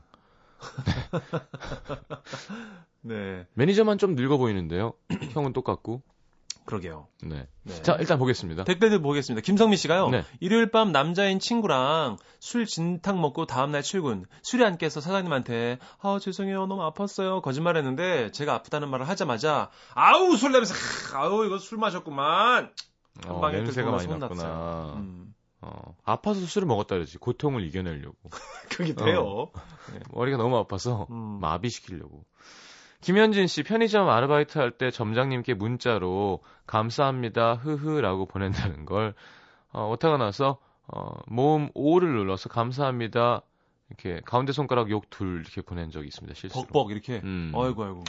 네 3.02 3.45
매니저만 3.54 3.97
좀 3.97 4.15
늙어 4.15 4.38
보이는데요. 4.38 4.93
형은 5.34 5.54
똑같고. 5.54 6.02
그러게요 6.65 7.08
네. 7.21 7.45
네. 7.63 7.82
자, 7.82 7.97
일단 7.99 8.17
보겠습니다. 8.17 8.63
댓글들 8.63 9.02
보겠습니다 9.02 9.43
김성민 9.43 9.76
씨가요 9.76 10.10
네. 10.10 10.23
일요일 10.39 10.71
밤 10.71 10.93
남자인 10.93 11.39
친구랑 11.39 12.15
술 12.39 12.65
진탕 12.65 13.19
먹고 13.19 13.45
다음날 13.45 13.82
출근 13.82 14.26
술이 14.43 14.63
안 14.63 14.78
깨서 14.78 15.02
사장님한테 15.02 15.80
아 15.99 16.19
죄송해요 16.21 16.65
너무 16.67 16.89
아팠어요 16.89 17.41
거짓말 17.41 17.76
했는데 17.76 18.32
제가 18.32 18.54
아프다는 18.54 18.88
말을 18.88 19.10
하자마자 19.10 19.71
아우 19.93 20.38
술 20.38 20.54
냄새 20.54 20.73
아우 21.13 21.45
이거 21.45 21.58
술 21.58 21.80
마셨구만 21.80 22.71
한 23.21 23.32
어, 23.32 23.39
방에 23.39 23.58
냄새가 23.58 23.91
많이 23.91 24.08
났구나. 24.08 24.93
음, 24.95 25.34
어, 25.65 25.95
아파서 26.04 26.41
술을 26.41 26.67
먹었다 26.67 26.95
그러지. 26.95 27.17
고통을 27.19 27.63
이겨내려고. 27.65 28.17
그게 28.76 28.93
돼요 28.93 29.49
네, 29.93 29.99
머리가 30.12 30.38
너무 30.38 30.58
아파서 30.58 31.08
음. 31.10 31.39
마비시키려고. 31.39 32.26
김현진 33.02 33.47
씨 33.47 33.63
편의점 33.63 34.08
아르바이트 34.10 34.58
할 34.58 34.71
때 34.78 34.89
점장님께 34.91 35.54
문자로 35.56 36.39
감사합니다 36.67 37.56
흐흐라고 37.56 38.26
보낸다는 38.28 38.86
걸 38.86 39.13
어, 39.73 39.89
오타가 39.89 40.17
나서 40.17 40.58
어, 40.88 41.12
모음 41.28 41.69
5를 41.73 42.08
눌러서 42.08 42.49
감사합니다 42.49 43.41
이렇게 43.89 44.21
가운데 44.26 44.52
손가락 44.54 44.89
욕 44.89 45.10
둘 45.10 45.41
이렇게 45.41 45.62
보낸 45.62 45.91
적이 45.91 46.08
있습니다 46.08 46.34
실수로. 46.34 46.63
벅벅 46.65 46.91
이렇게 46.91 47.19
음. 47.23 47.52
아이고 47.56 47.84
아이고 47.84 48.04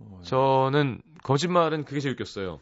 어, 0.00 0.20
저는 0.24 1.00
거짓말은 1.22 1.84
그게 1.84 2.00
제일 2.00 2.14
웃겼어요. 2.14 2.60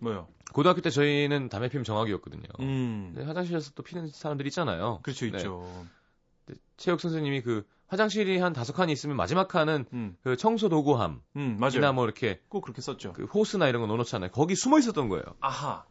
뭐요 0.00 0.28
고등학교 0.52 0.80
때 0.80 0.90
저희는 0.90 1.48
담배 1.48 1.68
피면 1.68 1.84
정학이었거든요. 1.84 2.44
음 2.60 3.14
화장실에서 3.16 3.72
또 3.74 3.82
피는 3.82 4.08
사람들 4.08 4.46
있잖아요. 4.48 5.00
그렇죠 5.02 5.26
네. 5.26 5.36
있죠 5.38 5.86
체육 6.76 7.00
선생님이 7.00 7.42
그 7.42 7.64
화장실이 7.86 8.38
한 8.38 8.52
다섯 8.52 8.72
칸이 8.72 8.92
있으면 8.92 9.16
마지막 9.16 9.48
칸은 9.48 9.86
음, 9.92 10.16
그 10.22 10.36
청소 10.36 10.68
도구함 10.68 11.22
음 11.36 11.56
맞아요 11.60 11.92
뭐 11.92 12.04
이렇게 12.04 12.40
꼭 12.48 12.62
그렇게 12.62 12.80
썼죠 12.82 13.12
그 13.12 13.24
호스나 13.24 13.68
이런 13.68 13.80
거 13.82 13.86
넣어놓잖아요. 13.86 14.30
거기 14.30 14.54
숨어 14.56 14.78
있었던 14.78 15.08
거예요. 15.08 15.24
아하 15.40 15.84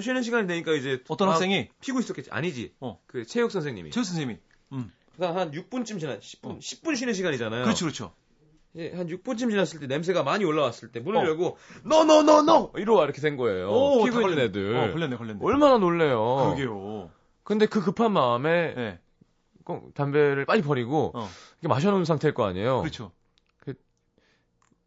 쉬는 0.00 0.22
시간이 0.22 0.46
되니까 0.46 0.72
이제 0.72 1.02
어떤 1.08 1.28
막 1.28 1.34
학생이 1.34 1.68
피고 1.80 2.00
있었겠지. 2.00 2.30
아니지. 2.30 2.74
어. 2.80 3.00
그 3.06 3.24
체육 3.26 3.52
선생님이. 3.52 3.90
최 3.90 4.02
선생님이 4.02 4.38
그러니까 5.16 5.40
한 5.40 5.50
6분쯤 5.52 6.00
지나 6.00 6.18
10분 6.18 6.38
어. 6.42 6.58
10분 6.58 6.96
쉬는 6.96 7.14
시간이잖아요. 7.14 7.62
그렇죠 7.62 7.84
그렇죠 7.84 8.14
예, 8.16 8.23
한 8.76 9.06
6분쯤 9.06 9.50
지났을 9.50 9.78
때 9.80 9.86
냄새가 9.86 10.24
많이 10.24 10.44
올라왔을 10.44 10.90
때 10.90 10.98
문을 11.00 11.20
어. 11.20 11.24
열고 11.26 11.56
너너너너 11.84 12.72
이러고 12.76 13.04
이렇게 13.04 13.20
된 13.20 13.36
거예요. 13.36 13.70
오, 13.70 14.04
피고 14.04 14.20
다 14.20 14.28
있는. 14.28 14.44
애들. 14.44 14.76
어, 14.76 14.92
걸렸네, 14.92 15.16
걸렸네. 15.16 15.38
얼마나 15.42 15.78
놀래요. 15.78 16.54
그러게요. 16.56 17.10
근데 17.44 17.66
그 17.66 17.80
급한 17.80 18.12
마음에 18.12 18.74
네. 18.74 18.98
꼭 19.64 19.94
담배를 19.94 20.44
빨리 20.44 20.62
버리고 20.62 21.12
어. 21.14 21.28
이렇게 21.60 21.68
마셔놓은 21.68 22.04
상태일 22.04 22.34
거 22.34 22.44
아니에요. 22.46 22.80
그렇죠. 22.80 23.12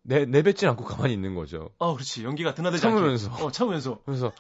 내 0.03 0.23
내뱉진 0.23 0.69
않고 0.69 0.85
가만히 0.85 1.13
있는 1.13 1.35
거죠. 1.35 1.69
아, 1.79 1.91
그렇지. 1.91 2.23
연기가 2.23 2.53
드나들지 2.53 2.81
참으면서. 2.81 3.29
않게. 3.29 3.43
어, 3.43 3.51
참으면서. 3.51 3.99
그래서 4.05 4.31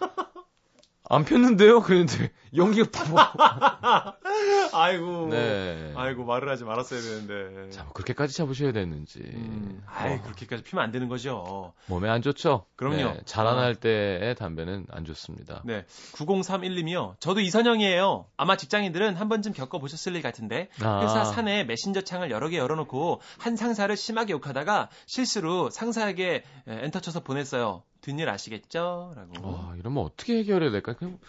안 1.09 1.23
폈는데요? 1.23 1.81
그랬는데 1.81 2.31
연기가 2.55 2.89
팍. 2.91 4.19
아이고. 4.73 5.27
네. 5.29 5.93
아이고 5.95 6.25
말을 6.25 6.49
하지 6.49 6.63
말았어야 6.63 6.99
되는데. 7.01 7.69
자, 7.71 7.83
뭐 7.83 7.93
그렇게까지 7.93 8.35
잡으셔야 8.35 8.71
되는지. 8.71 9.19
음, 9.19 9.83
아이 9.87 10.15
어, 10.15 10.21
그렇게까지 10.21 10.63
피면 10.63 10.83
안 10.83 10.91
되는 10.91 11.07
거죠. 11.07 11.73
몸에 11.87 12.09
안 12.09 12.21
좋죠? 12.21 12.65
그럼요. 12.75 12.95
네, 12.97 13.21
자라날 13.25 13.75
때의 13.75 14.35
담배는 14.35 14.87
안 14.91 15.05
좋습니다. 15.05 15.61
네. 15.65 15.85
9031님이요. 16.13 17.15
저도 17.19 17.39
이선영이에요. 17.39 18.25
아마 18.35 18.57
직장인들은 18.57 19.15
한 19.15 19.29
번쯤 19.29 19.53
겪어 19.53 19.79
보셨을 19.79 20.15
일 20.15 20.21
같은데 20.21 20.69
아. 20.81 21.01
회사 21.03 21.23
사내 21.23 21.63
메신저 21.63 22.01
창을 22.01 22.31
여러 22.31 22.49
개 22.49 22.57
열어 22.57 22.75
놓고 22.75 23.21
한 23.37 23.55
상사를 23.55 23.95
심하게 23.95 24.33
욕하다가 24.33 24.89
실수로 25.05 25.69
상사에게 25.69 26.35
에, 26.35 26.43
엔터 26.67 26.99
쳐서 26.99 27.21
보냈어요. 27.21 27.83
뒷일 28.07 28.29
아시겠죠? 28.29 29.13
라고. 29.15 29.47
와, 29.51 29.75
이러면 29.77 30.03
어떻게 30.03 30.37
해결해야 30.37 30.71
될까? 30.71 30.93
그냥 30.93 31.19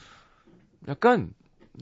약간 0.87 1.33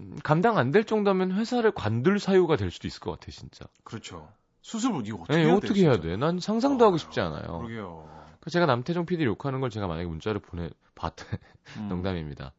음, 0.00 0.18
감당 0.24 0.56
안 0.56 0.72
될 0.72 0.84
정도면 0.84 1.32
회사를 1.32 1.72
관둘 1.72 2.18
사유가 2.18 2.56
될 2.56 2.70
수도 2.70 2.88
있을 2.88 3.00
것 3.00 3.10
같아, 3.12 3.30
진짜. 3.30 3.66
그렇죠. 3.84 4.28
수술 4.62 4.90
이거 5.06 5.18
어떻게 5.22 5.36
네, 5.36 5.44
해야 5.44 5.54
어떻게 5.54 5.74
돼요, 5.74 5.90
해야? 5.92 6.00
돼? 6.00 6.16
난 6.16 6.40
상상도 6.40 6.84
하고 6.84 6.96
싶지 6.96 7.20
않아요. 7.20 7.58
그러게요. 7.58 8.08
그러니까 8.08 8.50
제가 8.50 8.66
남태정 8.66 9.06
PD 9.06 9.24
욕하는 9.24 9.60
걸 9.60 9.70
제가 9.70 9.86
만약에 9.86 10.06
문자를 10.08 10.40
보내 10.40 10.70
봤 10.94 11.14
음, 11.78 11.88
농담입니다. 11.88 12.52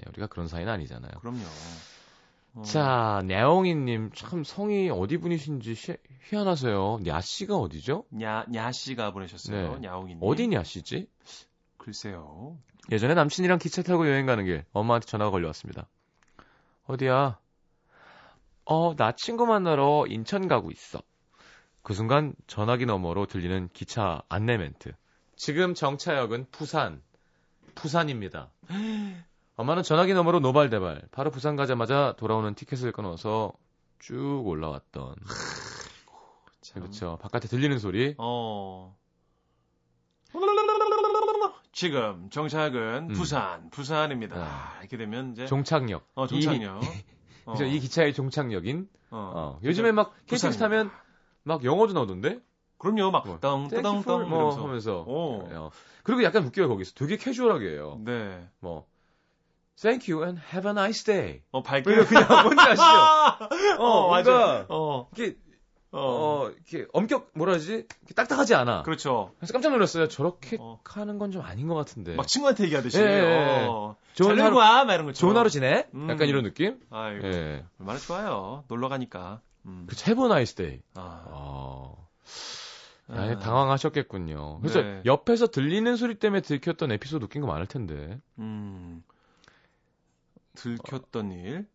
예, 0.00 0.08
우리가 0.10 0.26
그런 0.26 0.46
사이는 0.48 0.70
아니잖아요. 0.72 1.12
그럼요. 1.20 1.38
어, 2.56 2.62
자, 2.62 3.22
냐옹이님 3.26 4.10
참 4.14 4.44
성이 4.44 4.90
어디 4.90 5.16
분이신지 5.18 5.72
희, 5.72 5.96
희한하세요. 6.28 7.00
냐 7.04 7.20
씨가 7.20 7.56
어디죠? 7.56 8.04
냐, 8.10 8.44
냐 8.50 8.70
씨가 8.70 9.12
보내셨어요. 9.12 9.78
네. 9.78 9.88
야옹이님. 9.88 10.18
어디 10.22 10.48
냐 10.48 10.62
씨지? 10.64 11.08
글쎄요. 11.84 12.56
예전에 12.90 13.12
남친이랑 13.12 13.58
기차 13.58 13.82
타고 13.82 14.08
여행 14.08 14.24
가는 14.24 14.42
길 14.46 14.64
엄마한테 14.72 15.04
전화가 15.04 15.30
걸려왔습니다. 15.30 15.86
어디야? 16.86 17.38
어, 18.64 18.96
나 18.96 19.12
친구 19.12 19.44
만나러 19.44 20.06
인천 20.08 20.48
가고 20.48 20.70
있어. 20.70 21.00
그 21.82 21.92
순간 21.92 22.34
전화기 22.46 22.86
너머로 22.86 23.26
들리는 23.26 23.68
기차 23.74 24.22
안내 24.30 24.56
멘트. 24.56 24.92
지금 25.36 25.74
정차역은 25.74 26.46
부산. 26.50 27.02
부산입니다. 27.74 28.50
엄마는 29.56 29.82
전화기 29.82 30.14
너머로 30.14 30.40
노발대발. 30.40 31.08
바로 31.12 31.30
부산 31.30 31.54
가자마자 31.54 32.14
돌아오는 32.16 32.54
티켓을 32.54 32.92
끊어서 32.92 33.52
쭉 33.98 34.42
올라왔던. 34.46 35.16
참. 36.62 36.80
그렇죠. 36.80 37.18
바깥에 37.20 37.46
들리는 37.46 37.78
소리. 37.78 38.14
어. 38.16 38.96
지금 41.74 42.30
정착은 42.30 43.08
음. 43.10 43.14
부산, 43.14 43.68
부산입니다. 43.70 44.36
아. 44.36 44.78
이렇게 44.80 44.96
되면 44.96 45.32
이제 45.32 45.46
종착역. 45.46 46.06
어, 46.14 46.26
종착역. 46.28 46.82
이, 46.84 46.86
그래서 47.44 47.64
이 47.64 47.80
기차의 47.80 48.14
종착역인 48.14 48.88
어. 49.10 49.32
어, 49.34 49.60
요즘에 49.64 49.92
막 49.92 50.14
KTX. 50.26 50.58
타면 50.58 50.90
막 51.42 51.64
영어도 51.64 51.92
나오던데? 51.92 52.40
그럼요, 52.78 53.10
막 53.10 53.26
뭐, 53.26 53.38
땅, 53.40 53.68
땅, 53.68 54.02
땅 54.02 54.28
뭐. 54.28 54.54
하면서. 54.54 55.04
오. 55.06 55.48
어. 55.50 55.70
그리고 56.04 56.22
약간 56.22 56.44
웃겨요 56.44 56.68
거기서. 56.68 56.92
되게 56.94 57.16
캐주얼하게 57.16 57.70
해요. 57.70 58.00
네. 58.04 58.48
뭐 58.60 58.86
Thank 59.76 60.12
you 60.12 60.24
and 60.24 60.40
have 60.52 60.68
a 60.68 60.72
nice 60.72 61.04
day. 61.04 61.42
어, 61.50 61.62
밝게. 61.62 62.04
그냥 62.04 62.28
뭔지 62.44 62.60
아시죠? 62.60 62.82
어, 63.82 64.08
뭔가 64.08 64.08
맞아. 64.10 64.66
어, 64.68 65.08
이게 65.12 65.36
어. 65.96 66.46
어 66.46 66.50
이렇게 66.50 66.86
엄격 66.92 67.30
뭐라 67.34 67.54
하지? 67.54 67.86
딱딱하지 68.16 68.54
않아. 68.54 68.82
그렇죠. 68.82 69.32
그래서 69.38 69.52
깜짝 69.52 69.70
놀랐어요. 69.70 70.08
저렇게 70.08 70.56
어. 70.60 70.80
하는 70.84 71.18
건 71.18 71.30
좀 71.30 71.42
아닌 71.42 71.68
것 71.68 71.74
같은데. 71.74 72.14
막 72.16 72.26
친구한테 72.26 72.64
얘기하듯이. 72.64 72.98
예, 73.00 73.02
예, 73.04 73.62
예. 73.62 73.66
어. 73.68 73.96
좋은 74.14 74.36
잘 74.36 74.44
하루- 74.46 74.56
와, 74.56 74.84
막 74.84 74.94
이런 74.94 75.06
거. 75.06 75.12
좋은 75.12 75.36
하루 75.36 75.48
지내? 75.50 75.86
음. 75.94 76.08
약간 76.10 76.28
이런 76.28 76.42
느낌? 76.44 76.78
아이고. 76.90 77.26
예. 77.26 77.64
얼마나 77.80 77.98
좋아요. 77.98 78.64
놀러 78.68 78.88
가니까. 78.88 79.40
음. 79.66 79.86
그 79.88 79.94
nice 80.10 80.54
day. 80.56 80.80
아. 80.94 81.24
어. 81.28 82.08
아. 83.08 83.14
아, 83.20 83.38
당황하셨겠군요. 83.38 84.60
그래서 84.60 84.80
네. 84.82 85.02
옆에서 85.04 85.46
들리는 85.48 85.94
소리 85.96 86.14
때문에 86.16 86.40
들켰던 86.40 86.90
에피소드 86.92 87.24
웃긴 87.24 87.40
거 87.42 87.46
많을 87.48 87.66
텐데. 87.66 88.18
음. 88.38 89.02
들켰던 90.54 91.32
일. 91.32 91.66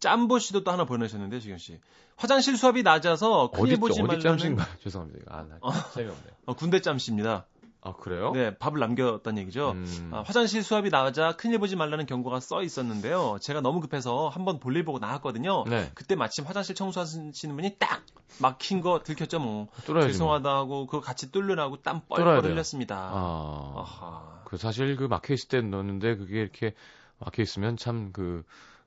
짬보 0.00 0.38
씨도 0.38 0.64
또 0.64 0.70
하나 0.70 0.84
보내셨는데, 0.84 1.40
지경 1.40 1.58
씨. 1.58 1.78
화장실 2.16 2.56
수압이 2.56 2.82
낮아서 2.82 3.50
큰일 3.50 3.74
어디 3.74 3.80
보지 3.80 3.92
어디 3.92 4.02
말라는 4.02 4.20
짬신가? 4.20 4.66
죄송합니다. 4.84 5.24
아, 5.28 5.42
나 5.42 5.56
어. 5.62 5.70
재미없네요. 5.94 6.32
어, 6.46 6.54
군대 6.54 6.80
짬 6.80 6.98
씨입니다. 6.98 7.46
아 7.82 7.94
그래요? 7.94 8.32
네, 8.32 8.54
밥을 8.58 8.78
남겼다는 8.78 9.40
얘기죠. 9.40 9.70
음. 9.70 10.10
아, 10.12 10.20
화장실 10.20 10.62
수압이 10.62 10.90
낮아 10.90 11.36
큰일 11.36 11.58
보지 11.58 11.76
말라는 11.76 12.04
경고가 12.04 12.38
써 12.40 12.62
있었는데요. 12.62 13.38
제가 13.40 13.62
너무 13.62 13.80
급해서 13.80 14.28
한번 14.28 14.60
볼일 14.60 14.84
보고 14.84 14.98
나왔거든요. 14.98 15.64
네. 15.66 15.90
그때 15.94 16.14
마침 16.14 16.44
화장실 16.44 16.74
청소하시는 16.74 17.56
분이 17.56 17.76
딱 17.78 18.02
막힌 18.38 18.82
거 18.82 19.02
들켰죠, 19.02 19.38
뭐. 19.38 19.68
뭐. 19.86 20.00
죄송하다고 20.02 20.86
그거 20.86 21.00
같이 21.00 21.32
뚫느라고 21.32 21.80
땀 21.80 22.02
뻘뻘. 22.06 22.44
흘렸습니다. 22.44 22.96
아. 22.96 23.72
아하. 23.76 24.42
그 24.44 24.58
사실 24.58 24.94
그 24.96 25.04
막혀 25.04 25.32
있을 25.32 25.48
때 25.48 25.62
넣었는데 25.62 26.16
그게 26.16 26.42
이렇게 26.42 26.74
막혀 27.18 27.40
있으면 27.42 27.78
참그 27.78 28.42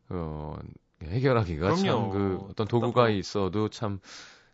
어, 0.10 0.56
해결하기가 1.10 1.76
참. 1.76 2.10
그 2.10 2.39
어떤 2.50 2.68
도구가 2.68 2.92
답답하고. 3.02 3.10
있어도 3.18 3.70
참 3.70 4.00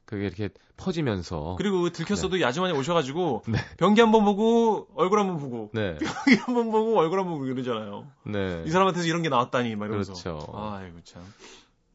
그게 0.05 0.25
이렇게 0.25 0.49
퍼지면서 0.77 1.55
그리고 1.57 1.89
들켰어도 1.91 2.37
이 2.37 2.43
아주머니 2.45 2.73
오셔가지고 2.73 3.43
네. 3.49 3.57
변기 3.77 4.01
한 4.01 4.11
번 4.11 4.25
보고 4.25 4.87
얼굴 4.95 5.19
한 5.19 5.27
번 5.27 5.37
보고 5.37 5.69
네. 5.73 5.97
변기 6.25 6.35
한 6.41 6.55
번 6.55 6.71
보고 6.71 6.97
얼굴 6.97 7.19
한 7.19 7.25
번 7.27 7.33
보고 7.35 7.45
이러잖아요. 7.45 8.07
네. 8.25 8.63
이 8.65 8.69
사람한테서 8.71 9.07
이런 9.07 9.21
게 9.21 9.29
나왔다니 9.29 9.75
막 9.75 9.85
이러면서. 9.85 10.13
그렇죠. 10.13 10.51
아이고 10.55 10.97
참. 11.03 11.21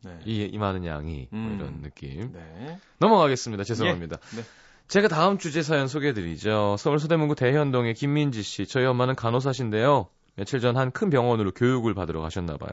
네. 0.05 0.19
이, 0.27 0.43
이 0.45 0.59
많은 0.59 0.85
양이 0.85 1.29
뭐 1.31 1.40
음. 1.40 1.57
이런 1.59 1.81
느낌. 1.83 2.33
네. 2.33 2.79
넘어가겠습니다. 2.99 3.64
죄송합니다. 3.64 4.19
네. 4.37 4.43
제가 4.87 5.09
다음 5.09 5.38
주제 5.38 5.62
사연 5.62 5.88
소개해드리죠. 5.88 6.77
서울 6.79 6.99
서대문구 6.99 7.37
대현동의 7.37 7.95
김민지 7.95 8.43
씨. 8.43 8.67
저희 8.67 8.85
엄마는 8.85 9.14
간호사신데요. 9.17 10.09
며칠 10.37 10.61
전 10.61 10.77
한 10.77 10.90
큰 10.90 11.09
병원으로 11.11 11.53
교육을 11.53 11.95
받으러 11.95 12.21
가셨나 12.21 12.59
봐요. 12.59 12.71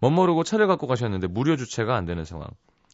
멋모르고 0.00 0.44
차를 0.44 0.66
갖고 0.66 0.86
가셨는데 0.86 1.26
무료 1.26 1.56
주차가 1.56 1.96
안 1.96 2.04
되는 2.04 2.24
상황. 2.24 2.48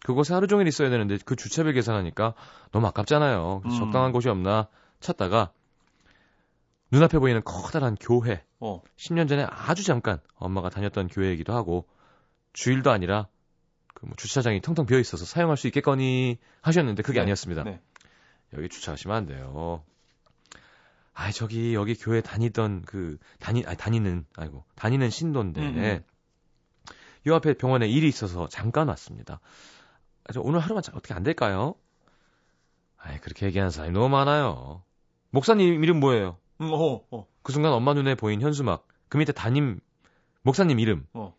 그곳에 0.04 0.34
하루 0.34 0.46
종일 0.46 0.66
있어야 0.66 0.90
되는데 0.90 1.18
그 1.24 1.36
주차비 1.36 1.72
계산하니까 1.72 2.34
너무 2.72 2.86
아깝잖아요. 2.88 3.62
음. 3.64 3.70
적당한 3.70 4.12
곳이 4.12 4.28
없나 4.28 4.68
찾다가 5.00 5.52
눈앞에 6.90 7.18
보이는 7.18 7.40
커다란 7.44 7.96
교회. 8.00 8.44
어. 8.60 8.82
10년 8.96 9.28
전에 9.28 9.46
아주 9.48 9.84
잠깐 9.84 10.20
엄마가 10.36 10.70
다녔던 10.70 11.08
교회이기도 11.08 11.52
하고 11.52 11.86
주일도 12.52 12.90
아니라 12.90 13.28
그 13.94 14.06
뭐 14.06 14.16
주차장이 14.16 14.60
텅텅 14.60 14.86
비어 14.86 14.98
있어서 14.98 15.24
사용할 15.24 15.56
수 15.56 15.68
있겠거니 15.68 16.38
하셨는데 16.60 17.02
그게 17.02 17.18
네, 17.18 17.22
아니었습니다. 17.22 17.62
네. 17.64 17.80
여기 18.54 18.68
주차하시면 18.68 19.16
안 19.16 19.26
돼요. 19.26 19.84
아 21.14 21.30
저기 21.30 21.74
여기 21.74 21.94
교회 21.94 22.20
다니던 22.20 22.82
그 22.82 23.18
다니 23.38 23.64
아 23.66 23.74
다니는 23.74 24.26
아이고 24.36 24.64
다니는 24.74 25.10
신도인데 25.10 25.60
음, 25.60 25.78
음. 25.78 26.04
요 27.26 27.34
앞에 27.36 27.54
병원에 27.54 27.88
일이 27.88 28.08
있어서 28.08 28.48
잠깐 28.48 28.88
왔습니다. 28.88 29.40
아, 30.24 30.32
저 30.32 30.40
오늘 30.40 30.60
하루만 30.60 30.82
자- 30.82 30.92
어떻게 30.94 31.14
안 31.14 31.22
될까요? 31.22 31.74
아이 32.98 33.18
그렇게 33.20 33.46
얘기하는 33.46 33.70
사람이 33.70 33.92
너무 33.92 34.08
많아요. 34.08 34.82
목사님 35.30 35.82
이름 35.82 36.00
뭐예요? 36.00 36.38
음, 36.60 36.70
어, 36.72 37.04
어. 37.10 37.26
그 37.42 37.52
순간 37.52 37.72
엄마 37.72 37.94
눈에 37.94 38.14
보인 38.14 38.40
현수막. 38.40 38.86
그 39.08 39.16
밑에 39.16 39.32
담임 39.32 39.80
목사님 40.42 40.78
이름. 40.78 41.06
어. 41.12 41.34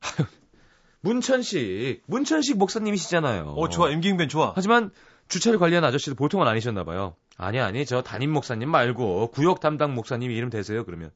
아유, 0.00 0.26
문천식. 1.00 2.02
문천식 2.06 2.58
목사님이시잖아요. 2.58 3.54
어, 3.56 3.68
좋아. 3.68 3.90
임기응변 3.90 4.28
좋아. 4.28 4.52
하지만 4.54 4.90
주차를 5.28 5.58
관리하는 5.58 5.88
아저씨도 5.88 6.14
보통은 6.16 6.46
아니셨나 6.46 6.84
봐요. 6.84 7.16
아니 7.36 7.58
아니 7.60 7.84
저 7.86 8.02
담임 8.02 8.32
목사님 8.32 8.70
말고 8.70 9.30
구역 9.30 9.60
담당 9.60 9.94
목사님 9.94 10.30
이름 10.30 10.48
되세요 10.50 10.84
그러면. 10.84 11.10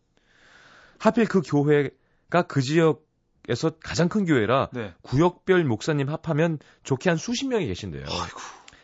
하필 0.98 1.26
그 1.26 1.40
교회가 1.42 2.42
그 2.48 2.62
지역 2.62 3.05
에서 3.48 3.70
가장 3.82 4.08
큰 4.08 4.24
교회라 4.24 4.68
네. 4.72 4.92
구역별 5.02 5.64
목사님 5.64 6.08
합하면 6.08 6.58
좋게 6.84 7.10
한 7.10 7.16
수십 7.16 7.46
명이 7.46 7.66
계신데요. 7.66 8.04
아이고. 8.04 8.40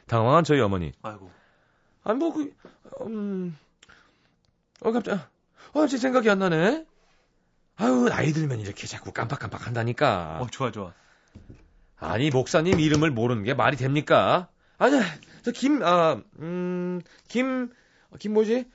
당황한 0.06 0.44
저희 0.44 0.60
어머니. 0.60 0.92
아이고. 1.02 1.30
아니 2.04 2.18
뭐 2.18 2.32
그, 2.32 2.52
음, 3.02 3.56
어 4.82 4.92
갑자기, 4.92 5.20
어 5.74 5.86
제 5.86 5.96
생각이 5.98 6.28
안 6.30 6.38
나네. 6.40 6.84
아유 7.76 8.06
나이 8.08 8.32
들면 8.32 8.60
이렇게 8.60 8.86
자꾸 8.86 9.12
깜빡깜빡 9.12 9.66
한다니까. 9.66 10.38
어, 10.40 10.46
좋아, 10.50 10.70
좋아. 10.70 10.92
아니 11.96 12.30
목사님 12.30 12.80
이름을 12.80 13.10
모르는 13.10 13.44
게 13.44 13.54
말이 13.54 13.76
됩니까? 13.76 14.48
아니 14.78 15.00
저김아음김김 15.42 17.02
뭐지? 18.32 18.66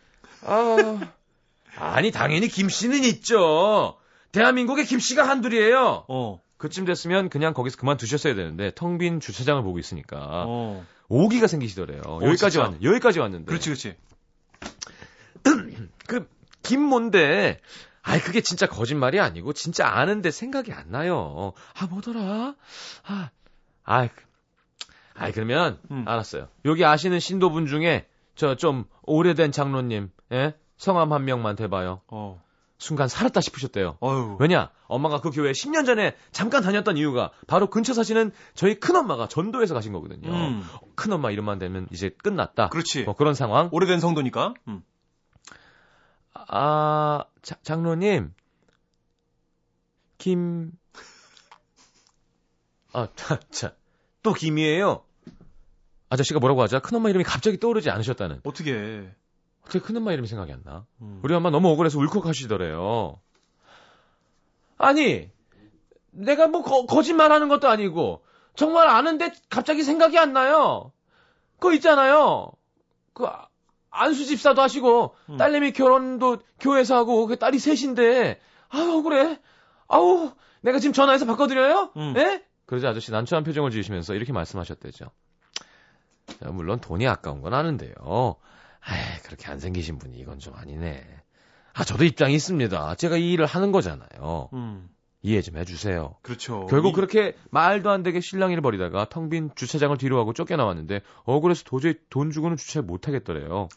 아 0.44 1.00
아니 1.78 2.12
당연히 2.12 2.48
김 2.48 2.70
씨는 2.70 3.04
있죠. 3.04 3.98
대한민국에 4.38 4.84
김 4.84 5.00
씨가 5.00 5.28
한둘이에요. 5.28 6.06
어. 6.08 6.42
그쯤 6.58 6.86
됐으면 6.86 7.30
그냥 7.30 7.54
거기서 7.54 7.78
그만 7.78 7.98
두셨어야 7.98 8.34
되는데 8.36 8.72
텅 8.76 8.98
빈 8.98 9.20
주차장을 9.20 9.62
보고 9.64 9.78
있으니까 9.80 10.18
어. 10.48 10.86
오기가 11.10 11.48
생기시더래요. 11.48 12.02
여기까지 12.22 12.38
진짜? 12.52 12.62
왔는 12.64 12.84
여기까지 12.84 13.20
왔는데. 13.20 13.46
그렇지, 13.46 13.70
그렇지. 13.70 13.96
그 16.08 16.28
김몬데 16.64 17.60
아이, 18.02 18.22
그게 18.22 18.40
진짜 18.40 18.68
거짓말이 18.68 19.20
아니고, 19.20 19.52
진짜 19.52 19.86
아는데 19.90 20.32
생각이 20.32 20.72
안 20.72 20.92
나요. 20.92 21.52
아, 21.74 21.88
뭐더라? 21.88 22.56
아, 23.06 23.30
아이, 23.84 24.08
그- 24.08 24.24
아이, 25.14 25.34
그러면, 25.34 25.78
음. 25.92 26.06
알았어요. 26.08 26.48
여기 26.64 26.86
아시는 26.86 27.20
신도분 27.20 27.66
중에, 27.68 28.08
저 28.36 28.56
좀 28.56 28.86
오래된 29.04 29.52
장로님, 29.52 30.10
예? 30.32 30.54
성함 30.78 31.12
한 31.12 31.26
명만 31.26 31.58
대봐요. 31.58 32.00
어. 32.08 32.42
순간 32.80 33.08
살았다 33.08 33.42
싶으셨대요. 33.42 33.98
어휴. 34.02 34.38
왜냐? 34.40 34.70
엄마가 34.88 35.20
그 35.20 35.32
교회에 35.32 35.52
10년 35.52 35.86
전에 35.86 36.16
잠깐 36.32 36.62
다녔던 36.62 36.98
이유가 36.98 37.32
바로 37.48 37.70
근처 37.70 37.94
사시는 37.94 38.32
저희 38.54 38.80
큰엄마가 38.80 39.28
전도에서 39.28 39.74
가신 39.74 39.94
거거든요. 39.94 40.30
음. 40.32 40.64
큰엄마 40.96 41.32
이름만 41.32 41.58
되면 41.58 41.88
이제 41.92 42.10
끝났다. 42.10 42.70
그렇지. 42.70 43.04
뭐 43.04 43.16
그런 43.16 43.34
상황. 43.34 43.70
오래된 43.72 44.00
성도니까. 44.00 44.54
음. 44.68 44.84
아, 46.34 47.24
자- 47.42 47.58
장로님. 47.64 48.34
김. 50.20 50.72
아, 52.94 53.08
자, 53.16 53.40
자. 53.50 53.74
또 54.24 54.34
김이에요. 54.34 55.04
아저씨가 56.10 56.40
뭐라고 56.40 56.62
하자? 56.62 56.80
큰엄마 56.80 57.10
이름이 57.10 57.24
갑자기 57.24 57.60
떠오르지 57.60 57.90
않으셨다는. 57.90 58.42
어떻게 58.44 59.10
해. 59.68 59.78
어떻게 59.78 59.80
큰엄마 59.80 60.14
이름이 60.14 60.28
생각이 60.28 60.52
안 60.52 60.62
나? 60.64 60.86
음. 61.02 61.20
우리 61.24 61.34
엄마 61.34 61.50
너무 61.50 61.70
억울해서 61.70 62.00
울컥하시더래요. 62.00 63.20
아니, 64.78 65.30
내가 66.12 66.48
뭐 66.48 66.64
거, 66.64 67.02
짓말 67.02 67.32
하는 67.32 67.48
것도 67.50 67.68
아니고, 67.68 68.24
정말 68.56 68.88
아는데 68.88 69.32
갑자기 69.50 69.84
생각이 69.84 70.18
안 70.18 70.34
나요. 70.34 70.92
그거 71.60 71.74
있잖아요. 71.74 72.52
그, 73.14 73.26
아- 73.26 73.48
안수 73.90 74.26
집사도 74.26 74.62
하시고, 74.62 75.16
음. 75.30 75.38
딸내미 75.38 75.72
결혼도 75.74 76.38
교회에서 76.60 76.96
하고, 76.96 77.28
그 77.28 77.38
딸이 77.38 77.60
셋인데, 77.60 78.40
아우, 78.70 79.00
억울해. 79.00 79.40
아우, 79.88 80.32
내가 80.62 80.80
지금 80.80 80.94
전화해서 80.94 81.26
바꿔드려요? 81.26 81.92
음. 81.98 82.14
예? 82.18 82.44
그러자 82.66 82.90
아저씨 82.90 83.12
난처한 83.12 83.44
표정을 83.44 83.72
지으시면서 83.72 84.14
이렇게 84.14 84.34
말씀하셨대죠. 84.34 85.06
자, 86.40 86.52
물론 86.52 86.80
돈이 86.80 87.08
아까운 87.08 87.42
건 87.42 87.54
아는데요. 87.54 88.36
에이, 88.90 89.20
그렇게 89.24 89.48
안 89.52 89.60
생기신 89.60 89.98
분이 89.98 90.18
이건 90.18 90.40
좀 90.40 90.54
아니네. 90.56 91.04
아, 91.74 91.84
저도 91.84 92.04
입장이 92.06 92.34
있습니다. 92.36 92.96
제가 92.96 93.18
이 93.18 93.32
일을 93.34 93.46
하는 93.46 93.72
거잖아요. 93.72 94.50
음. 94.54 94.90
이해 95.22 95.42
좀 95.42 95.58
해주세요. 95.58 96.16
그렇죠. 96.22 96.66
결국 96.68 96.90
이- 96.90 96.94
그렇게 96.94 97.36
말도 97.52 97.90
안 97.90 98.04
되게 98.04 98.20
실랑이를 98.22 98.62
벌이다가 98.62 99.10
텅 99.10 99.30
빈 99.30 99.50
주차장을 99.56 99.96
뒤로 99.98 100.20
하고 100.20 100.32
쫓겨나왔는데 100.34 101.02
억울해서 101.26 101.64
도저히 101.66 101.96
돈 102.10 102.32
주고는 102.32 102.56
주차를 102.56 102.86
못 102.86 103.08
하겠더래요. 103.08 103.68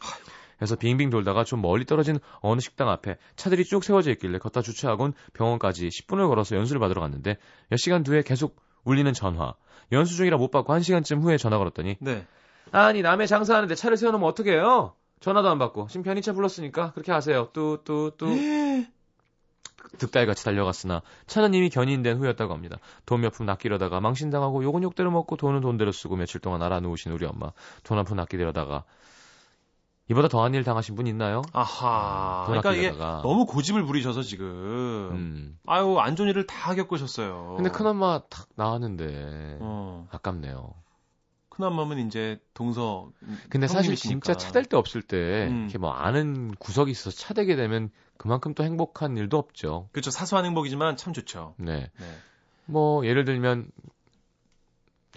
그래서 0.57 0.75
빙빙 0.75 1.09
돌다가 1.09 1.43
좀 1.43 1.61
멀리 1.61 1.85
떨어진 1.85 2.19
어느 2.41 2.59
식당 2.61 2.89
앞에 2.89 3.17
차들이 3.35 3.65
쭉 3.65 3.83
세워져 3.83 4.11
있길래 4.11 4.37
걷다 4.37 4.61
주차하곤 4.61 5.13
병원까지 5.33 5.87
10분을 5.89 6.27
걸어서 6.29 6.55
연수를 6.55 6.79
받으러 6.79 7.01
갔는데 7.01 7.37
몇 7.69 7.77
시간 7.77 8.03
뒤에 8.03 8.21
계속 8.21 8.55
울리는 8.83 9.11
전화. 9.13 9.55
연수 9.91 10.15
중이라 10.15 10.37
못 10.37 10.51
받고 10.51 10.71
1시간쯤 10.73 11.21
후에 11.23 11.37
전화 11.37 11.57
걸었더니 11.57 11.97
네. 11.99 12.25
아니 12.71 13.01
남의 13.01 13.27
장사하는데 13.27 13.73
차를 13.75 13.97
세워놓으면 13.97 14.27
어떻게 14.29 14.51
해요? 14.53 14.93
전화도 15.21 15.49
안 15.49 15.57
받고 15.59 15.87
지금 15.87 16.03
편의차 16.03 16.33
불렀으니까 16.33 16.91
그렇게 16.91 17.11
하세요. 17.13 17.47
뚜뚜뚜 17.53 18.25
득달같이 19.97 20.43
달려갔으나 20.45 21.01
차는 21.27 21.53
이미 21.53 21.69
견인된 21.69 22.17
후였다고 22.17 22.53
합니다. 22.53 22.77
돈 23.05 23.21
몇 23.21 23.33
푼 23.33 23.49
아끼려다가 23.49 23.99
망신당하고 23.99 24.63
욕은 24.63 24.83
욕대로 24.83 25.09
먹고 25.11 25.37
돈은 25.37 25.61
돈대로 25.61 25.91
쓰고 25.91 26.15
며칠 26.17 26.39
동안 26.41 26.61
알아누우신 26.61 27.11
우리 27.11 27.25
엄마 27.25 27.51
돈 27.83 27.97
한 27.97 28.05
푼 28.05 28.19
아끼려다가 28.19 28.83
이보다 30.09 30.27
더한 30.27 30.53
일 30.55 30.63
당하신 30.65 30.95
분 30.95 31.07
있나요? 31.07 31.41
아하. 31.53 32.43
돈 32.47 32.59
그러니까 32.61 32.73
이게. 32.73 32.91
너무 32.97 33.45
고집을 33.45 33.85
부리셔서 33.85 34.23
지금. 34.23 34.45
음. 35.13 35.57
아유, 35.65 35.97
안 35.99 36.17
좋은 36.17 36.27
일을 36.27 36.45
다 36.47 36.75
겪으셨어요. 36.75 37.53
근데 37.55 37.69
큰 37.69 37.85
엄마 37.87 38.19
탁 38.29 38.47
나왔는데 38.55 39.59
어. 39.61 40.07
아깝네요. 40.11 40.73
큰엄마는 41.61 42.07
이제 42.07 42.39
동서. 42.53 43.11
근데 43.49 43.67
사실. 43.67 43.95
진짜 43.95 44.33
차댈 44.33 44.65
데 44.65 44.75
없을 44.75 45.01
때 45.01 45.47
음. 45.49 45.63
이렇게 45.63 45.77
뭐 45.77 45.91
아는 45.91 46.53
구석이 46.55 46.91
있어서 46.91 47.15
차대게 47.15 47.55
되면 47.55 47.89
그만큼 48.17 48.53
또 48.53 48.63
행복한 48.63 49.15
일도 49.15 49.37
없죠. 49.37 49.89
그렇죠. 49.91 50.11
사소한 50.11 50.45
행복이지만 50.45 50.97
참 50.97 51.13
좋죠. 51.13 51.53
네. 51.57 51.89
네. 51.97 52.05
뭐 52.65 53.05
예를 53.05 53.25
들면 53.25 53.67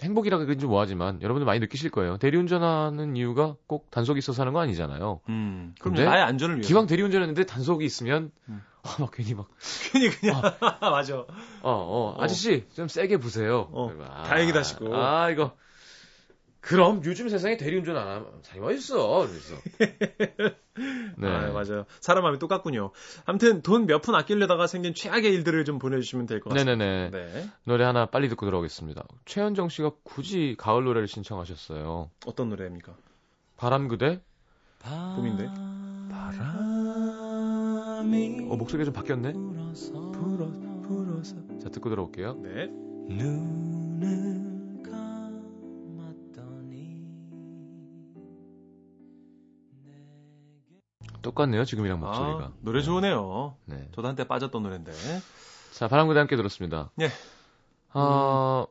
행복이라 0.01 0.45
좀 0.57 0.69
뭐하지만 0.69 1.21
여러분들 1.21 1.45
많이 1.45 1.59
느끼실 1.59 1.89
거예요. 1.89 2.17
대리운전하는 2.17 3.15
이유가 3.15 3.55
꼭 3.65 3.89
단속이 3.91 4.19
있어서 4.19 4.41
하는 4.41 4.53
거 4.53 4.59
아니잖아요. 4.59 5.21
음. 5.29 5.73
그럼 5.79 5.95
나의 5.95 6.23
안전을 6.23 6.55
위해서. 6.55 6.67
기왕 6.67 6.85
대리운전했는데 6.85 7.45
단속이 7.45 7.85
있으면 7.85 8.31
음. 8.49 8.61
아, 8.83 8.97
막 8.99 9.11
괜히 9.11 9.33
막 9.33 9.47
괜히 9.91 10.09
그냥. 10.09 10.41
맞아. 10.81 11.17
어, 11.17 11.25
어, 11.63 12.15
아저씨 12.19 12.67
좀 12.75 12.87
세게 12.87 13.17
부세요. 13.17 13.69
어, 13.71 13.91
아, 14.01 14.23
다행이다 14.23 14.63
싶고. 14.63 14.95
아 14.95 15.29
이거 15.31 15.55
그럼 16.65 17.01
요즘 17.05 17.29
세상에 17.29 17.57
대리운전 17.57 17.95
안 17.95 18.07
하면 18.07 18.25
자기 18.41 18.59
어딨어. 18.59 19.27
그래서 19.27 19.55
네. 21.17 21.27
아, 21.27 21.51
맞아요. 21.51 21.85
사람 22.01 22.23
마음이 22.23 22.39
똑같군요. 22.39 22.89
아무튼 23.25 23.61
돈 23.61 23.85
몇 23.85 24.01
푼 24.01 24.15
아끼려다가 24.15 24.65
생긴 24.65 24.95
최악의 24.95 25.31
일들을 25.31 25.63
좀 25.63 25.77
보내주시면 25.77 26.25
될 26.25 26.39
것 26.39 26.49
같습니다. 26.49 26.75
네네네. 26.75 27.11
네. 27.11 27.49
노래 27.65 27.83
하나 27.83 28.07
빨리 28.07 28.29
듣고 28.29 28.47
들어오겠습니다. 28.47 29.03
최현정 29.25 29.69
씨가 29.69 29.91
굳이 30.03 30.55
가을 30.57 30.83
노래를 30.85 31.07
신청하셨어요. 31.07 32.09
어떤 32.25 32.49
노래입니까? 32.49 32.95
바람 33.57 33.87
그대? 33.87 34.21
봄인데. 35.15 35.45
어 38.49 38.55
목소리가 38.57 38.85
좀 38.85 38.93
바뀌었네. 38.93 39.33
불어 39.33 40.47
불어서. 40.81 41.35
자 41.61 41.69
듣고 41.69 41.89
들어올게요. 41.89 42.39
네. 42.41 42.67
눈을 43.07 44.34
똑같네요 51.25 51.65
지금이랑 51.65 51.99
목소리가. 51.99 52.43
아, 52.45 52.51
노래 52.61 52.81
좋으네요. 52.81 53.55
네. 53.65 53.89
저도 53.95 54.07
한때 54.07 54.27
빠졌던 54.27 54.61
노래인데. 54.61 54.91
자 55.71 55.87
바람 55.87 56.07
그대 56.07 56.19
함께 56.19 56.35
들었습니다. 56.35 56.91
예. 57.01 57.09
아, 57.91 58.65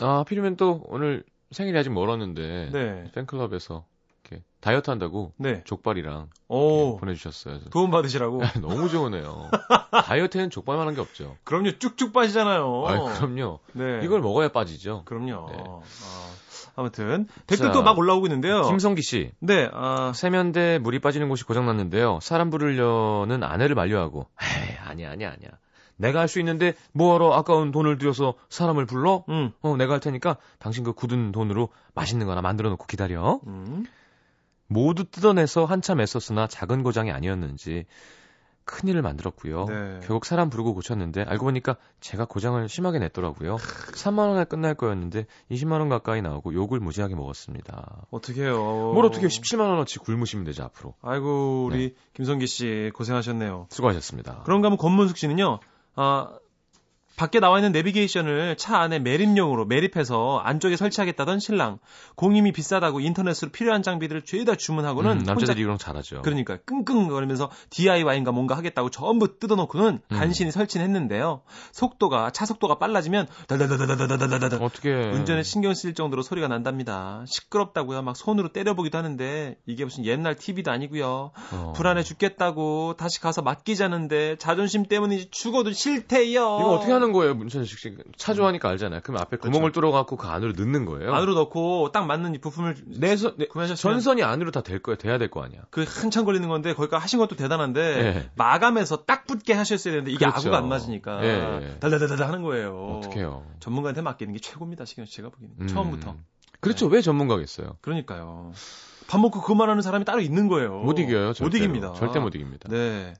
아 0.00 0.18
하필이면 0.20 0.56
또 0.56 0.82
오늘 0.86 1.24
생일이 1.50 1.76
아직 1.76 1.90
멀었는데 1.90 2.70
네. 2.72 3.10
팬클럽에서 3.12 3.84
이렇게 4.22 4.44
다이어트 4.60 4.90
한다고 4.90 5.32
네. 5.36 5.62
족발이랑 5.64 6.30
오. 6.48 6.96
보내주셨어요. 6.98 7.60
도움 7.70 7.90
받으시라고. 7.90 8.40
너무 8.62 8.88
좋으네요. 8.88 9.50
다이어트에는 10.04 10.50
족발만 10.50 10.86
한게 10.86 11.00
없죠. 11.00 11.36
그럼요. 11.42 11.78
쭉쭉 11.78 12.12
빠지잖아요. 12.12 12.84
아 12.86 13.18
그럼요. 13.18 13.58
네. 13.72 14.00
이걸 14.04 14.20
먹어야 14.20 14.48
빠지죠. 14.48 15.02
그럼요. 15.06 15.48
네. 15.50 15.56
아, 15.66 15.80
아무튼 16.80 17.26
댓글도 17.46 17.74
자, 17.74 17.82
막 17.82 17.98
올라오고 17.98 18.26
있는데요. 18.26 18.62
김성기 18.62 19.02
씨. 19.02 19.30
네. 19.38 19.68
아, 19.72 20.12
세면대 20.14 20.78
물이 20.78 20.98
빠지는 21.00 21.28
곳이 21.28 21.44
고장났는데요. 21.44 22.18
사람 22.22 22.48
부르려는 22.50 23.42
아내를 23.42 23.74
만류하고, 23.74 24.26
에이, 24.42 24.76
아니야, 24.82 25.10
아니야, 25.10 25.28
아니야. 25.30 25.50
내가 25.96 26.20
할 26.20 26.28
수 26.28 26.38
있는데 26.38 26.72
뭐하러 26.92 27.34
아까운 27.34 27.70
돈을 27.72 27.98
들여서 27.98 28.32
사람을 28.48 28.86
불러? 28.86 29.24
음. 29.28 29.52
어, 29.60 29.76
내가 29.76 29.92
할 29.92 30.00
테니까 30.00 30.38
당신 30.58 30.82
그 30.82 30.94
굳은 30.94 31.32
돈으로 31.32 31.68
맛있는 31.94 32.26
거나 32.26 32.40
만들어 32.40 32.70
놓고 32.70 32.86
기다려. 32.86 33.40
음. 33.46 33.84
모두 34.66 35.04
뜯어내서 35.04 35.66
한참 35.66 36.00
애썼으나 36.00 36.46
작은 36.46 36.82
고장이 36.82 37.10
아니었는지 37.10 37.84
큰일을 38.70 39.02
만들었고요. 39.02 39.64
네. 39.66 40.00
결국 40.04 40.24
사람 40.24 40.48
부르고 40.48 40.74
고쳤는데 40.74 41.22
알고 41.22 41.44
보니까 41.46 41.76
제가 42.00 42.24
고장을 42.24 42.68
심하게 42.68 43.00
냈더라고요. 43.00 43.56
3만 43.56 44.28
원에 44.28 44.44
끝날 44.44 44.74
거였는데 44.74 45.26
20만 45.50 45.80
원 45.80 45.88
가까이 45.88 46.22
나오고 46.22 46.54
욕을 46.54 46.78
무지하게 46.78 47.16
먹었습니다. 47.16 48.06
어떡해요. 48.10 48.92
뭘 48.94 49.04
어떻게 49.04 49.26
17만 49.26 49.60
원어치 49.60 49.98
굶으시면 49.98 50.44
되죠 50.44 50.62
앞으로. 50.62 50.94
아이고, 51.02 51.64
우리 51.64 51.96
김성기 52.14 52.46
씨 52.46 52.92
고생하셨네요. 52.94 53.66
수고하셨습니다. 53.70 54.42
그런가 54.44 54.66
하면 54.66 54.78
권문숙 54.78 55.16
씨는요, 55.16 55.58
아, 55.96 56.28
밖에 57.16 57.38
나와 57.38 57.58
있는 57.58 57.72
내비게이션을 57.72 58.56
차 58.56 58.78
안에 58.78 58.98
매립용으로 58.98 59.66
매립해서 59.66 60.38
안쪽에 60.38 60.76
설치하겠다던 60.76 61.38
신랑. 61.38 61.78
공임이 62.14 62.52
비싸다고 62.52 63.00
인터넷으로 63.00 63.50
필요한 63.50 63.82
장비들을 63.82 64.24
죄다 64.24 64.54
주문하고는 64.54 65.20
음, 65.20 65.22
남자들이 65.24 65.60
이런 65.60 65.74
거 65.74 65.78
잘하죠. 65.78 66.22
그러니까 66.22 66.56
끙끙거리면서 66.64 67.50
DIY인가 67.70 68.32
뭔가 68.32 68.56
하겠다고 68.56 68.90
전부 68.90 69.38
뜯어놓고는 69.38 70.00
음. 70.06 70.16
간신히 70.16 70.50
설치는 70.50 70.86
했는데요. 70.86 71.42
속도가 71.72 72.30
차 72.30 72.46
속도가 72.46 72.78
빨라지면 72.78 73.26
달달달달달달달달달 73.48 74.62
어떻게 74.62 74.90
운전에 74.90 75.42
신경 75.42 75.74
쓰일 75.74 75.94
정도로 75.94 76.22
소리가 76.22 76.48
난답니다. 76.48 77.24
시끄럽다고요. 77.26 78.02
막 78.02 78.16
손으로 78.16 78.52
때려보기도 78.52 78.96
하는데 78.96 79.56
이게 79.66 79.84
무슨 79.84 80.04
옛날 80.06 80.36
TV도 80.36 80.70
아니고요. 80.70 81.32
어. 81.52 81.72
불안해 81.76 82.02
죽겠다고 82.02 82.94
다시 82.96 83.20
가서 83.20 83.42
맡기자는데 83.42 84.36
자존심 84.36 84.86
때문인지 84.86 85.30
죽어도 85.30 85.72
싫대요. 85.72 86.30
이거 86.60 86.70
어떻게 86.70 86.92
하는 87.00 87.12
거예요, 87.12 87.34
문천식 87.34 87.78
씨? 87.78 87.96
차주하니까 88.16 88.68
알잖아요. 88.68 89.00
그럼 89.02 89.20
앞에 89.20 89.38
구멍을 89.38 89.72
뚫어갖고 89.72 90.16
그 90.16 90.28
안으로 90.28 90.52
넣는 90.52 90.84
거예요. 90.84 91.14
안으로 91.14 91.34
넣고 91.34 91.90
딱 91.92 92.06
맞는 92.06 92.34
이 92.34 92.38
부품을 92.38 92.76
내선, 92.86 93.34
내, 93.38 93.46
구매하셨으면 93.46 93.94
전선이 93.94 94.22
안으로 94.22 94.50
다 94.50 94.60
될 94.60 94.78
거예요. 94.80 94.96
돼야 94.98 95.16
될 95.18 95.30
거 95.30 95.42
아니야. 95.42 95.62
그 95.70 95.84
한참 95.88 96.24
걸리는 96.26 96.46
건데 96.48 96.74
거기까지 96.74 97.00
하신 97.00 97.18
것도 97.18 97.36
대단한데 97.36 97.80
예. 97.80 98.30
마감해서 98.36 99.04
딱 99.04 99.26
붙게 99.26 99.54
하셨어야 99.54 99.92
되는데 99.94 100.10
이게 100.12 100.18
그렇죠. 100.26 100.38
아구가 100.48 100.58
안 100.58 100.68
맞으니까 100.68 101.24
예, 101.24 101.28
예. 101.62 101.78
달달달달 101.80 102.26
하는 102.28 102.42
거예요. 102.42 102.98
어떡해요. 102.98 103.46
전문가한테 103.60 104.02
맡기는 104.02 104.32
게 104.34 104.38
최고입니다. 104.40 104.84
시경 104.84 105.06
씨 105.06 105.14
제가 105.16 105.30
보기에는 105.30 105.56
음. 105.62 105.66
처음부터. 105.66 106.16
그렇죠. 106.60 106.86
왜 106.88 107.00
전문가겠어요? 107.00 107.78
그러니까요. 107.80 108.52
밥 109.08 109.18
먹고 109.18 109.40
그것만 109.40 109.70
하는 109.70 109.80
사람이 109.82 110.04
따로 110.04 110.20
있는 110.20 110.46
거예요. 110.48 110.78
못 110.80 110.98
이겨요. 110.98 111.28
못 111.28 111.32
절대로. 111.32 111.64
이깁니다. 111.64 111.94
절대 111.94 112.18
못 112.20 112.34
이깁니다. 112.34 112.68
네. 112.68 113.14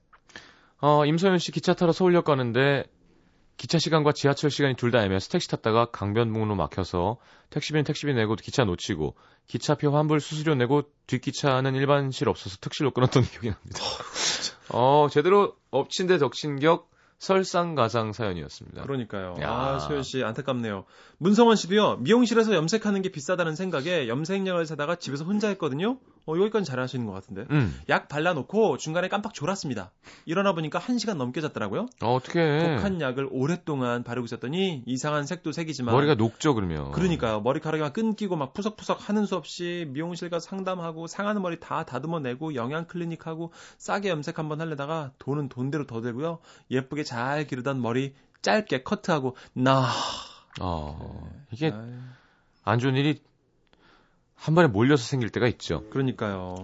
어, 0.83 1.05
임소연 1.05 1.39
씨 1.39 1.53
기차 1.53 1.75
타러 1.75 1.93
서울역 1.93 2.25
가는데 2.25 2.85
기차 3.61 3.79
시간과 3.79 4.13
지하철 4.13 4.51
시간이 4.51 4.75
둘 4.75 4.91
다 4.91 5.05
애매해서 5.05 5.29
택시 5.29 5.49
탔다가 5.49 5.85
강변북로 5.93 6.55
막혀서 6.55 7.19
택시비는 7.51 7.85
택시비 7.85 8.15
내고 8.15 8.35
기차 8.35 8.65
놓치고 8.65 9.15
기차표 9.47 9.91
환불 9.95 10.21
수수료 10.21 10.55
내고 10.55 10.85
뒷기차는 11.07 11.75
일반실 11.75 12.29
없어서 12.31 12.57
특실로 12.61 12.91
끊었던 12.91 13.23
기억이 13.29 13.51
납니다. 13.51 13.81
어, 14.73 15.09
제대로 15.11 15.55
엎친 15.71 16.07
데 16.07 16.17
덕친 16.17 16.59
격 16.59 16.89
설상가상 17.19 18.15
사연이었습니다. 18.15 18.83
그러니까요. 18.83 19.37
야. 19.43 19.51
아, 19.51 19.79
소연 19.79 20.05
씨 20.05 20.25
안타깝네요. 20.25 20.87
문성원 21.19 21.57
씨도요. 21.57 21.99
미용실에서 21.99 22.55
염색하는 22.55 23.03
게 23.03 23.11
비싸다는 23.11 23.57
생각에 23.57 24.09
염색약을 24.09 24.65
사다가 24.65 24.97
집에서 24.97 25.25
혼자 25.25 25.49
했거든요. 25.49 25.99
어, 26.27 26.35
여기까지 26.37 26.65
잘하시는 26.65 27.07
것 27.07 27.13
같은데. 27.13 27.47
음. 27.51 27.79
약 27.89 28.09
발라놓고 28.09 28.77
중간에 28.79 29.09
깜빡 29.09 29.35
졸았습니다. 29.35 29.91
일어나 30.27 30.53
보니까 30.53 30.79
1시간 30.79 31.17
넘게 31.17 31.41
잤더라고요. 31.41 31.87
어, 32.03 32.15
어떻게 32.15 32.59
독한 32.59 33.01
약을 33.01 33.29
오랫동안 33.31 34.05
바르고 34.05 34.25
있었더니 34.27 34.83
이상한 34.87 35.27
색도 35.27 35.53
색이지만 35.53 35.95
머리가 35.95 36.15
녹죠 36.15 36.55
그러면. 36.55 36.93
그러니까요. 36.93 37.41
머리카락이 37.41 37.83
막 37.83 37.93
끊기고 37.93 38.37
막 38.37 38.53
푸석푸석 38.53 39.09
하는 39.09 39.27
수 39.27 39.37
없이 39.37 39.87
미용실 39.91 40.31
가서 40.31 40.47
상담하고 40.49 41.07
상하는 41.07 41.43
머리 41.43 41.59
다 41.61 41.85
다듬어내고 41.85 42.55
영양 42.55 42.87
클리닉하고 42.87 43.53
싸게 43.79 44.09
염색 44.11 44.39
한번 44.39 44.61
하려다가 44.61 45.13
돈은 45.19 45.49
돈대로 45.49 45.87
더 45.87 46.01
들고요. 46.01 46.39
예쁘게 46.71 47.05
잘 47.05 47.47
기르던 47.47 47.81
머리 47.81 48.15
짧게 48.43 48.83
커트하고 48.83 49.37
나 49.53 49.87
어, 50.61 51.31
이게 51.53 51.71
아유, 51.71 51.99
안 52.65 52.79
좋은 52.79 52.97
일이 52.97 53.23
한 54.41 54.55
번에 54.55 54.69
몰려서 54.69 55.05
생길 55.05 55.29
때가 55.29 55.47
있죠. 55.49 55.85
그러니까요. 55.91 56.57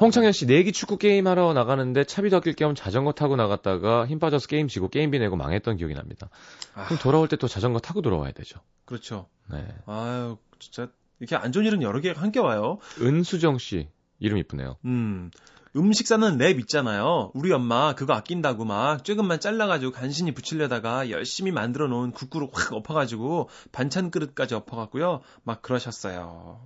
홍창현 0.00 0.30
씨 0.32 0.46
내기 0.46 0.70
축구 0.72 0.96
게임 0.98 1.26
하러 1.26 1.52
나가는데 1.54 2.04
차비도 2.04 2.36
아낄 2.36 2.52
겸 2.54 2.74
자전거 2.74 3.12
타고 3.12 3.34
나갔다가 3.34 4.06
힘 4.06 4.18
빠져서 4.18 4.46
게임 4.46 4.68
지고 4.68 4.88
게임비 4.88 5.18
내고 5.18 5.34
망했던 5.36 5.76
기억이 5.78 5.94
납니다. 5.94 6.28
아, 6.74 6.84
그럼 6.84 6.98
돌아올 7.00 7.26
때 7.28 7.36
또 7.36 7.48
자전거 7.48 7.78
타고 7.80 8.02
돌아와야 8.02 8.32
되죠. 8.32 8.60
그렇죠. 8.84 9.28
네. 9.50 9.66
아유 9.86 10.36
진짜 10.58 10.88
이렇게 11.18 11.34
안 11.34 11.50
좋은 11.50 11.64
일은 11.64 11.82
여러 11.82 12.00
개가 12.00 12.20
함께 12.20 12.40
와요. 12.40 12.78
은수정 13.00 13.58
씨 13.58 13.88
이름 14.20 14.38
이쁘네요. 14.38 14.76
음. 14.84 15.30
음식 15.76 16.06
싸는 16.06 16.36
랩 16.38 16.58
있잖아요. 16.60 17.30
우리 17.34 17.52
엄마 17.52 17.94
그거 17.94 18.12
아낀다고 18.14 18.64
막 18.64 19.04
조금만 19.04 19.40
잘라가지고 19.40 19.92
간신히 19.92 20.32
붙이려다가 20.32 21.10
열심히 21.10 21.52
만들어 21.52 21.88
놓은 21.88 22.12
국그릇 22.12 22.50
확 22.52 22.72
엎어가지고 22.72 23.48
반찬 23.72 24.10
그릇까지 24.10 24.54
엎어갖고요. 24.54 25.20
막 25.44 25.62
그러셨어요. 25.62 26.60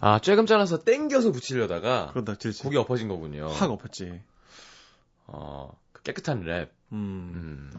아 0.00 0.18
쬐금 0.18 0.46
잘라서 0.46 0.78
땡겨서 0.78 1.32
붙이려다가 1.32 2.10
그러다 2.12 2.36
질질 2.36 2.62
고기 2.62 2.76
엎어진 2.76 3.08
거군요. 3.08 3.48
확 3.48 3.70
엎었지. 3.70 4.20
어, 5.26 5.70
그 5.92 6.02
깨끗한 6.02 6.44
랩. 6.44 6.70
음. 6.92 7.32
음. 7.34 7.70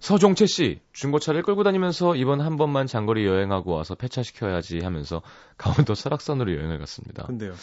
서종채 0.00 0.46
씨 0.46 0.80
중고차를 0.92 1.42
끌고 1.42 1.64
다니면서 1.64 2.14
이번 2.14 2.40
한 2.40 2.56
번만 2.56 2.86
장거리 2.86 3.26
여행하고 3.26 3.72
와서 3.72 3.94
폐차시켜야지 3.94 4.80
하면서 4.80 5.22
강원도 5.56 5.94
설악산으로 5.94 6.54
여행을 6.54 6.78
갔습니다. 6.78 7.24
근데요. 7.24 7.54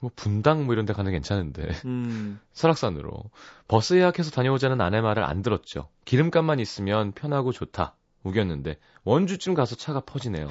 뭐 0.00 0.10
분당 0.14 0.66
뭐 0.66 0.74
이런 0.74 0.86
데 0.86 0.92
가는 0.92 1.10
게 1.10 1.16
괜찮은데 1.16 1.68
음. 1.86 2.38
설악산으로 2.52 3.24
버스 3.68 3.94
예약해서 3.94 4.30
다녀오자는 4.30 4.80
아내 4.80 5.00
말을 5.00 5.24
안 5.24 5.42
들었죠. 5.42 5.88
기름값만 6.04 6.60
있으면 6.60 7.12
편하고 7.12 7.52
좋다. 7.52 7.96
우겼는데 8.22 8.78
원주쯤 9.04 9.54
가서 9.54 9.76
차가 9.76 10.00
퍼지네요. 10.00 10.48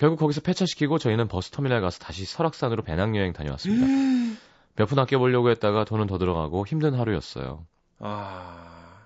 결국 0.00 0.18
거기서 0.18 0.40
폐차시키고 0.40 0.98
저희는 0.98 1.28
버스터미널 1.28 1.82
가서 1.82 1.98
다시 1.98 2.24
설악산으로 2.24 2.82
배낭여행 2.82 3.34
다녀왔습니다. 3.34 3.86
몇 4.76 4.86
푼 4.88 4.98
아껴보려고 4.98 5.50
했다가 5.50 5.84
돈은 5.84 6.06
더 6.06 6.16
들어가고 6.16 6.66
힘든 6.66 6.94
하루였어요. 6.94 7.66
아. 7.98 9.02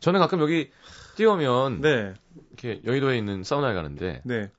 저는 0.00 0.18
가끔 0.18 0.40
여기 0.40 0.72
뛰어오면 1.16 1.80
네. 1.80 2.14
이렇게 2.48 2.80
여의도에 2.84 3.16
있는 3.18 3.44
사우나에 3.44 3.72
가는데 3.72 4.20
네. 4.24 4.50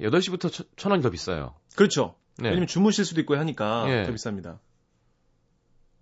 8시부터 0.00 0.66
천 0.76 0.92
원이 0.92 1.02
더 1.02 1.10
비싸요. 1.10 1.54
그렇죠. 1.76 2.14
네. 2.38 2.48
왜냐면 2.48 2.66
주무실 2.66 3.04
수도 3.04 3.20
있고 3.20 3.36
하니까 3.36 3.84
예. 3.90 4.04
더 4.04 4.12
비쌉니다. 4.12 4.58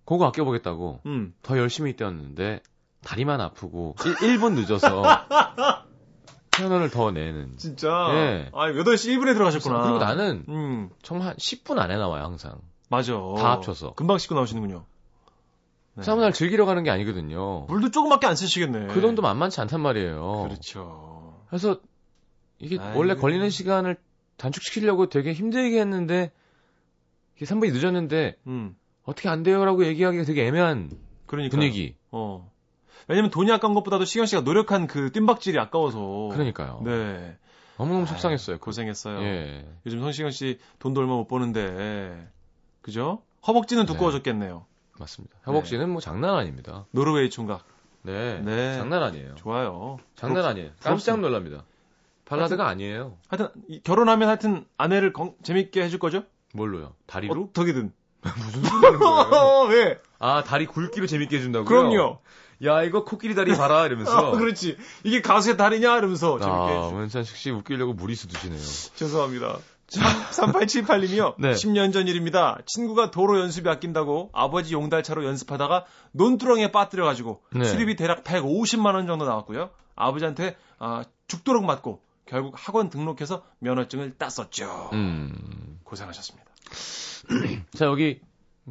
그거 0.04 0.26
아껴보겠다고 0.26 1.00
음. 1.06 1.34
더 1.42 1.58
열심히 1.58 1.94
뛰었는데 1.96 2.62
다리만 3.02 3.40
아프고 3.40 3.96
1, 4.22 4.38
분 4.38 4.54
늦어서 4.54 5.02
천 6.54 6.70
원을 6.70 6.90
더 6.90 7.10
내는. 7.10 7.56
진짜. 7.56 7.88
예. 8.12 8.50
아, 8.52 8.70
8시 8.70 9.16
1분에 9.16 9.32
들어가셨구나. 9.34 9.82
그리고 9.82 9.98
나는 9.98 10.44
음. 10.48 10.90
정말 11.02 11.28
한 11.28 11.36
10분 11.36 11.78
안에 11.78 11.96
나와요 11.96 12.22
항상. 12.24 12.58
맞아. 12.88 13.12
다 13.36 13.52
합쳐서. 13.52 13.94
금방 13.94 14.18
씻고 14.18 14.34
나오시는군요. 14.34 14.84
네. 15.96 16.02
사우나를 16.02 16.32
즐기러 16.32 16.64
가는 16.66 16.82
게 16.82 16.90
아니거든요. 16.90 17.62
물도 17.66 17.90
조금밖에 17.90 18.26
안 18.26 18.36
쓰시겠네. 18.36 18.88
그 18.88 19.00
돈도 19.00 19.22
만만치 19.22 19.60
않단 19.60 19.80
말이에요. 19.80 20.44
그렇죠. 20.48 21.40
그래서 21.48 21.80
이게 22.58 22.78
아이고. 22.80 22.98
원래 22.98 23.14
걸리는 23.14 23.48
시간을 23.50 23.96
단축시키려고 24.36 25.08
되게 25.08 25.32
힘들게 25.32 25.80
했는데 25.80 26.32
이게 27.36 27.44
3분이 27.46 27.72
늦었는데 27.72 28.36
음. 28.46 28.76
어떻게 29.04 29.28
안 29.28 29.42
돼요라고 29.42 29.84
얘기하기가 29.86 30.24
되게 30.24 30.46
애매한 30.46 30.90
그러니까. 31.26 31.56
분위기. 31.56 31.94
어. 32.10 32.50
왜냐면 33.08 33.30
돈이 33.30 33.50
아까운 33.52 33.74
것보다도 33.74 34.04
시경 34.04 34.26
씨가 34.26 34.42
노력한 34.42 34.86
그 34.86 35.10
뜀박질이 35.12 35.58
아까워서. 35.58 36.28
그러니까요. 36.32 36.80
네. 36.84 37.36
너무너무 37.76 38.00
아유, 38.02 38.06
속상했어요. 38.08 38.58
그- 38.58 38.64
고생했어요. 38.64 39.20
예. 39.22 39.66
요즘 39.86 40.00
성시경 40.00 40.30
씨 40.30 40.58
돈도 40.78 41.00
얼마 41.00 41.14
못 41.14 41.26
버는데. 41.26 42.28
그죠? 42.82 43.22
허벅지는 43.46 43.84
두꺼워졌겠네요. 43.86 44.64
맞습니다. 44.98 45.36
허벅지는 45.46 45.90
뭐 45.90 46.00
장난 46.00 46.36
아닙니다. 46.36 46.86
노르웨이 46.92 47.30
총각. 47.30 47.64
네. 48.02 48.40
네. 48.40 48.74
장난 48.76 49.02
아니에요. 49.02 49.34
좋아요. 49.36 49.98
장난 50.14 50.44
아니에요. 50.44 50.70
깜짝 50.82 51.20
놀랍니다. 51.20 51.64
발라드가 52.26 52.66
아니에요. 52.68 53.16
하여튼, 53.28 53.48
이- 53.68 53.80
결혼하면 53.80 54.28
하여튼 54.28 54.64
아내를 54.78 55.12
건- 55.12 55.34
재밌게 55.42 55.82
해줄 55.82 55.98
거죠? 55.98 56.22
뭘로요? 56.54 56.94
다리로? 57.06 57.48
어떻게든. 57.50 57.92
무슨 58.22 58.62
소리 58.62 58.84
하는 58.86 58.98
거예요? 58.98 59.68
왜? 59.68 59.98
아, 60.18 60.42
다리 60.44 60.66
굵기로 60.66 61.06
재밌게 61.06 61.36
해준다고요? 61.36 61.66
그럼요. 61.68 62.20
야, 62.64 62.82
이거 62.82 63.04
코끼리 63.04 63.34
다리 63.34 63.56
봐라 63.56 63.86
이러면서. 63.86 64.30
어, 64.30 64.36
그렇지. 64.36 64.76
이게 65.02 65.20
가수의 65.20 65.56
달이냐? 65.56 65.98
이러면서 65.98 66.38
재밌게 66.38 66.50
아, 66.50 66.90
문찬식 66.92 67.36
씨 67.36 67.50
웃기려고 67.50 67.94
무리수 67.94 68.28
드시네요. 68.28 68.60
죄송합니다. 68.94 69.58
3878님이요. 69.88 71.34
네. 71.40 71.52
10년 71.52 71.92
전 71.92 72.08
일입니다. 72.08 72.58
친구가 72.66 73.10
도로 73.10 73.38
연습이 73.40 73.68
아낀다고 73.68 74.30
아버지 74.32 74.74
용달차로 74.74 75.24
연습하다가 75.24 75.84
논두렁에 76.12 76.72
빠뜨려가지고 76.72 77.42
네. 77.54 77.64
수리비 77.64 77.96
대략 77.96 78.24
150만 78.24 78.94
원 78.94 79.06
정도 79.06 79.24
나왔고요. 79.24 79.70
아버지한테 79.94 80.56
아, 80.78 81.04
죽도록 81.28 81.64
맞고 81.64 82.00
결국 82.26 82.54
학원 82.56 82.88
등록해서 82.88 83.44
면허증을 83.58 84.16
땄었죠. 84.16 84.90
음. 84.92 85.78
고생하셨습니다. 85.84 86.50
자, 87.76 87.84
여기, 87.86 88.20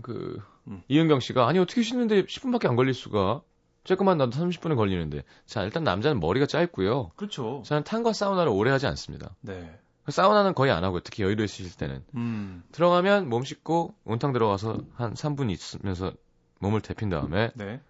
그, 0.01 0.41
음. 0.67 0.81
이은경 0.87 1.19
씨가, 1.19 1.47
아니, 1.47 1.59
어떻게 1.59 1.81
쉬는데 1.83 2.25
10분밖에 2.25 2.67
안 2.67 2.75
걸릴 2.75 2.93
수가? 2.93 3.41
조금만 3.83 4.17
나도 4.17 4.31
30분은 4.31 4.75
걸리는데. 4.75 5.23
자, 5.45 5.63
일단 5.63 5.83
남자는 5.83 6.19
머리가 6.19 6.45
짧고요. 6.45 7.11
그렇죠. 7.15 7.63
저는 7.65 7.83
탄과 7.83 8.13
사우나를 8.13 8.51
오래 8.51 8.71
하지 8.71 8.87
않습니다. 8.87 9.35
네. 9.41 9.77
사우나는 10.07 10.53
거의 10.53 10.71
안 10.71 10.83
하고요. 10.83 11.01
특히 11.01 11.23
여의도에 11.23 11.47
쓰실 11.47 11.77
때는. 11.77 12.03
음. 12.15 12.63
들어가면 12.71 13.29
몸 13.29 13.43
씻고 13.43 13.95
온탕 14.05 14.33
들어가서 14.33 14.79
한 14.95 15.13
3분 15.13 15.49
있으면서 15.49 16.13
몸을 16.59 16.81
데핀 16.81 17.09
다음에 17.09 17.51
네. 17.55 17.81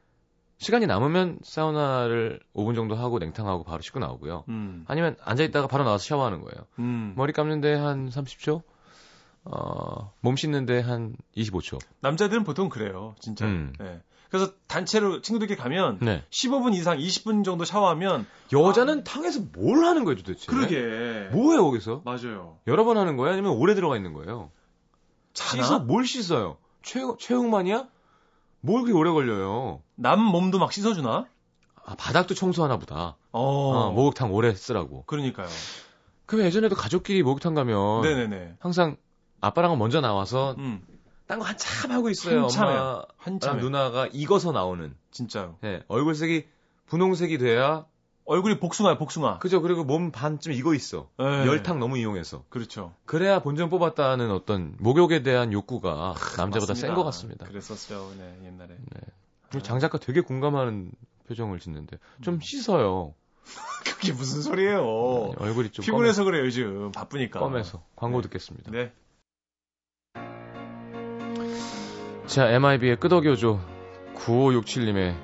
시간이 0.57 0.87
남으면 0.87 1.39
사우나를 1.43 2.39
5분 2.55 2.75
정도 2.75 2.95
하고 2.95 3.19
냉탕하고 3.19 3.63
바로 3.63 3.81
씻고 3.81 3.99
나오고요. 3.99 4.45
음. 4.47 4.85
아니면 4.87 5.15
앉아 5.23 5.43
있다가 5.43 5.67
바로 5.67 5.83
나와서 5.83 6.05
샤워하는 6.05 6.41
거예요. 6.41 6.65
음. 6.79 7.13
머리 7.17 7.33
감는데 7.33 7.73
한 7.73 8.09
30초? 8.09 8.61
어, 9.45 10.13
몸 10.21 10.35
씻는데 10.35 10.79
한 10.79 11.15
25초. 11.35 11.79
남자들은 11.99 12.43
보통 12.43 12.69
그래요. 12.69 13.15
진짜. 13.19 13.45
음. 13.45 13.73
네. 13.79 14.01
그래서 14.33 14.51
단체로 14.65 15.21
친구들끼리 15.21 15.59
가면 15.59 15.99
네. 16.01 16.23
15분 16.31 16.73
이상 16.73 16.97
20분 16.97 17.45
정도 17.45 17.65
샤워하면 17.65 18.25
여자는 18.51 19.03
탕에서 19.03 19.41
뭘 19.53 19.85
하는 19.85 20.05
거예요 20.05 20.17
도대체? 20.17 20.47
그러게. 20.47 21.29
뭐예요 21.31 21.63
거기서? 21.65 22.01
맞아요. 22.03 22.57
여러 22.65 22.83
번 22.83 22.97
하는 22.97 23.15
거예요? 23.15 23.31
아니면 23.33 23.51
오래 23.51 23.75
들어가 23.75 23.95
있는 23.95 24.11
거예요? 24.13 24.49
자나? 25.33 25.61
씻어 25.61 25.79
뭘 25.81 26.07
씻어요? 26.07 26.57
최 26.81 27.01
최홍만이야? 27.19 27.87
뭘 28.61 28.81
그렇게 28.81 28.97
오래 28.97 29.11
걸려요? 29.11 29.83
남 29.93 30.19
몸도 30.19 30.57
막 30.57 30.73
씻어주나? 30.73 31.27
아, 31.85 31.95
바닥도 31.95 32.33
청소하나 32.33 32.77
보다. 32.77 33.17
어. 33.33 33.39
어, 33.39 33.91
목욕탕 33.91 34.33
오래 34.33 34.55
쓰라고. 34.55 35.03
그러니까요. 35.05 35.47
그럼 36.25 36.45
예전에도 36.45 36.75
가족끼리 36.75 37.21
목욕탕 37.21 37.53
가면 37.53 38.01
네네네. 38.01 38.55
항상 38.57 38.97
아빠랑은 39.41 39.77
먼저 39.77 40.01
나와서 40.01 40.55
음. 40.57 40.81
딴 41.33 41.39
거 41.39 41.45
한참 41.45 41.91
하고 41.91 42.09
있어요. 42.11 42.43
한참에. 42.43 42.71
엄마랑 42.71 43.05
한참에. 43.17 43.61
누나가 43.61 44.07
익어서 44.13 44.51
나오는. 44.51 44.95
진짜요. 45.09 45.57
예, 45.63 45.83
얼굴색이 45.87 46.45
분홍색이 46.85 47.39
돼야 47.39 47.85
얼굴이 48.25 48.59
복숭아야, 48.59 48.97
복숭아. 48.99 49.39
그죠. 49.39 49.61
그리고 49.61 49.83
몸 49.83 50.11
반쯤 50.11 50.53
익어 50.53 50.75
있어. 50.75 51.09
네. 51.17 51.25
열탕 51.47 51.79
너무 51.79 51.97
이용해서. 51.97 52.45
그렇죠. 52.49 52.93
그래야 53.05 53.39
본전 53.41 53.69
뽑았다는 53.69 54.29
어떤 54.31 54.75
목욕에 54.77 55.23
대한 55.23 55.51
욕구가 55.51 56.13
남자보다 56.37 56.75
센. 56.75 56.93
것 56.93 57.03
같습니다. 57.05 57.47
그랬었죠, 57.47 58.13
네, 58.17 58.37
옛날에. 58.45 58.77
장 59.63 59.79
작가 59.79 59.97
되게 59.97 60.21
공감하는 60.21 60.91
표정을 61.27 61.59
짓는데 61.59 61.97
좀 62.21 62.39
씻어요. 62.39 63.13
그게 63.85 64.13
무슨 64.13 64.41
소리예요? 64.41 64.77
네, 64.81 65.33
얼굴이 65.39 65.71
좀 65.71 65.83
피곤해서 65.83 66.23
그래요, 66.23 66.45
요즘. 66.45 66.91
바쁘니까. 66.91 67.39
껌해서 67.39 67.83
광고 67.95 68.21
네. 68.21 68.27
듣겠습니다. 68.29 68.71
네. 68.71 68.93
자, 72.25 72.49
MIB의 72.49 72.97
끄덕여줘 72.97 73.59
9567님의 74.15 75.15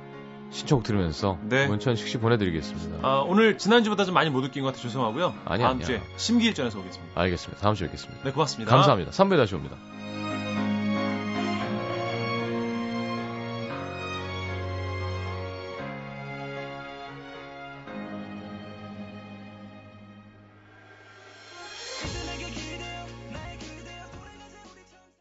신청곡 0.51 0.83
들으면서 0.83 1.37
네. 1.43 1.67
문천식 1.67 2.07
씨 2.07 2.17
보내드리겠습니다. 2.17 3.07
아, 3.07 3.19
오늘 3.27 3.57
지난주보다 3.57 4.03
좀 4.05 4.15
많이 4.15 4.29
못 4.29 4.43
웃긴 4.43 4.63
것 4.63 4.69
같아 4.69 4.81
죄송하고요. 4.81 5.33
아니야, 5.45 5.67
다음 5.67 5.75
아니야. 5.77 5.85
주에 5.85 6.01
심기일전에서 6.17 6.79
오겠습니다. 6.79 7.21
알겠습니다. 7.21 7.61
다음 7.61 7.75
주에 7.75 7.87
뵙겠습니다. 7.87 8.23
네, 8.23 8.31
고맙습니다. 8.31 8.71
감사합니다. 8.71 9.11
3부에 9.11 9.37
다시 9.37 9.55
옵니다. 9.55 9.77